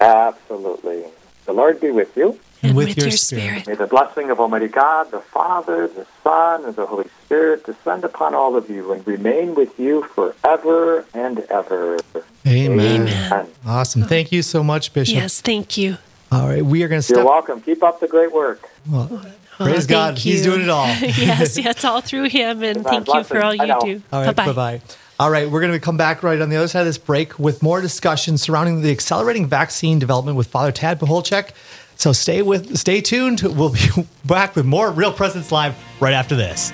Absolutely. 0.01 1.03
The 1.47 1.53
Lord 1.53 1.81
be 1.81 1.91
with 1.91 2.17
you. 2.17 2.39
And 2.63 2.77
with, 2.77 2.97
your, 2.97 3.11
spirit. 3.11 3.67
May 3.67 3.75
the 3.75 3.89
blessing 3.89 4.31
of 4.31 4.39
Almighty 4.39 4.69
God, 4.69 5.11
the 5.11 5.19
Father, 5.19 5.89
the 5.89 6.07
Son, 6.23 6.65
and 6.65 6.77
the 6.77 6.87
Holy 6.87 7.09
Spirit 7.25 7.67
descend 7.67 8.05
upon 8.05 8.33
all 8.33 8.55
of 8.55 8.71
you 8.71 8.93
and 8.93 9.05
remain 9.05 9.57
with 9.57 9.77
you 9.77 10.05
forever 10.15 11.05
and 11.13 11.41
ever. 11.51 11.99
Amen. 12.47 13.09
Amen. 13.09 13.49
Awesome. 13.67 14.05
Thank 14.05 14.31
you 14.31 14.43
so 14.43 14.63
much, 14.63 14.93
Bishop. 14.93 15.17
Yes, 15.17 15.41
thank 15.41 15.77
you. 15.77 15.99
All 16.31 16.47
right, 16.47 16.65
we 16.65 16.85
are 16.85 16.89
going 16.89 17.03
to 17.03 17.13
You're 17.13 17.25
welcome. 17.25 17.61
Keep 17.61 17.83
up 17.83 17.99
the 17.99 18.07
great 18.07 18.33
work. 18.33 18.71
Well, 18.89 19.27
praise 19.65 19.85
uh, 19.85 19.89
God, 19.89 20.07
thank 20.15 20.19
He's 20.19 20.43
doing 20.43 20.63
it 20.63 20.69
all. 20.69 20.87
yes, 21.01 21.57
yes, 21.57 21.59
it's 21.59 21.85
all 21.85 22.01
through 22.01 22.29
him. 22.29 22.63
And 22.63 22.79
Amen. 22.79 23.05
thank 23.05 23.09
you 23.09 23.25
for 23.25 23.43
all 23.43 23.55
you 23.55 23.67
do. 23.81 24.03
All 24.13 24.25
right, 24.25 24.35
bye 24.35 24.47
bye 24.47 24.53
bye. 24.53 24.81
All 25.21 25.31
right, 25.31 25.49
we're 25.49 25.61
going 25.61 25.73
to 25.73 25.79
come 25.79 25.97
back 25.97 26.23
right 26.23 26.41
on 26.41 26.49
the 26.49 26.57
other 26.57 26.67
side 26.67 26.81
of 26.81 26.87
this 26.87 26.99
break 26.99 27.39
with 27.39 27.63
more 27.63 27.81
discussion 27.81 28.39
surrounding 28.39 28.83
the 28.83 28.91
accelerating 28.91 29.47
vaccine 29.47 29.99
development 29.99 30.37
with 30.37 30.49
Father 30.49 30.73
Tad 30.73 30.99
Pacholczyk. 30.99 31.51
So 31.97 32.13
stay 32.13 32.43
with, 32.43 32.77
stay 32.77 33.01
tuned. 33.01 33.43
We'll 33.43 33.69
be 33.69 33.81
back 34.25 34.57
with 34.57 34.67
more 34.67 34.91
Real 34.91 35.13
Presence 35.13 35.53
Live 35.53 35.77
right 36.01 36.15
after 36.15 36.35
this. 36.35 36.73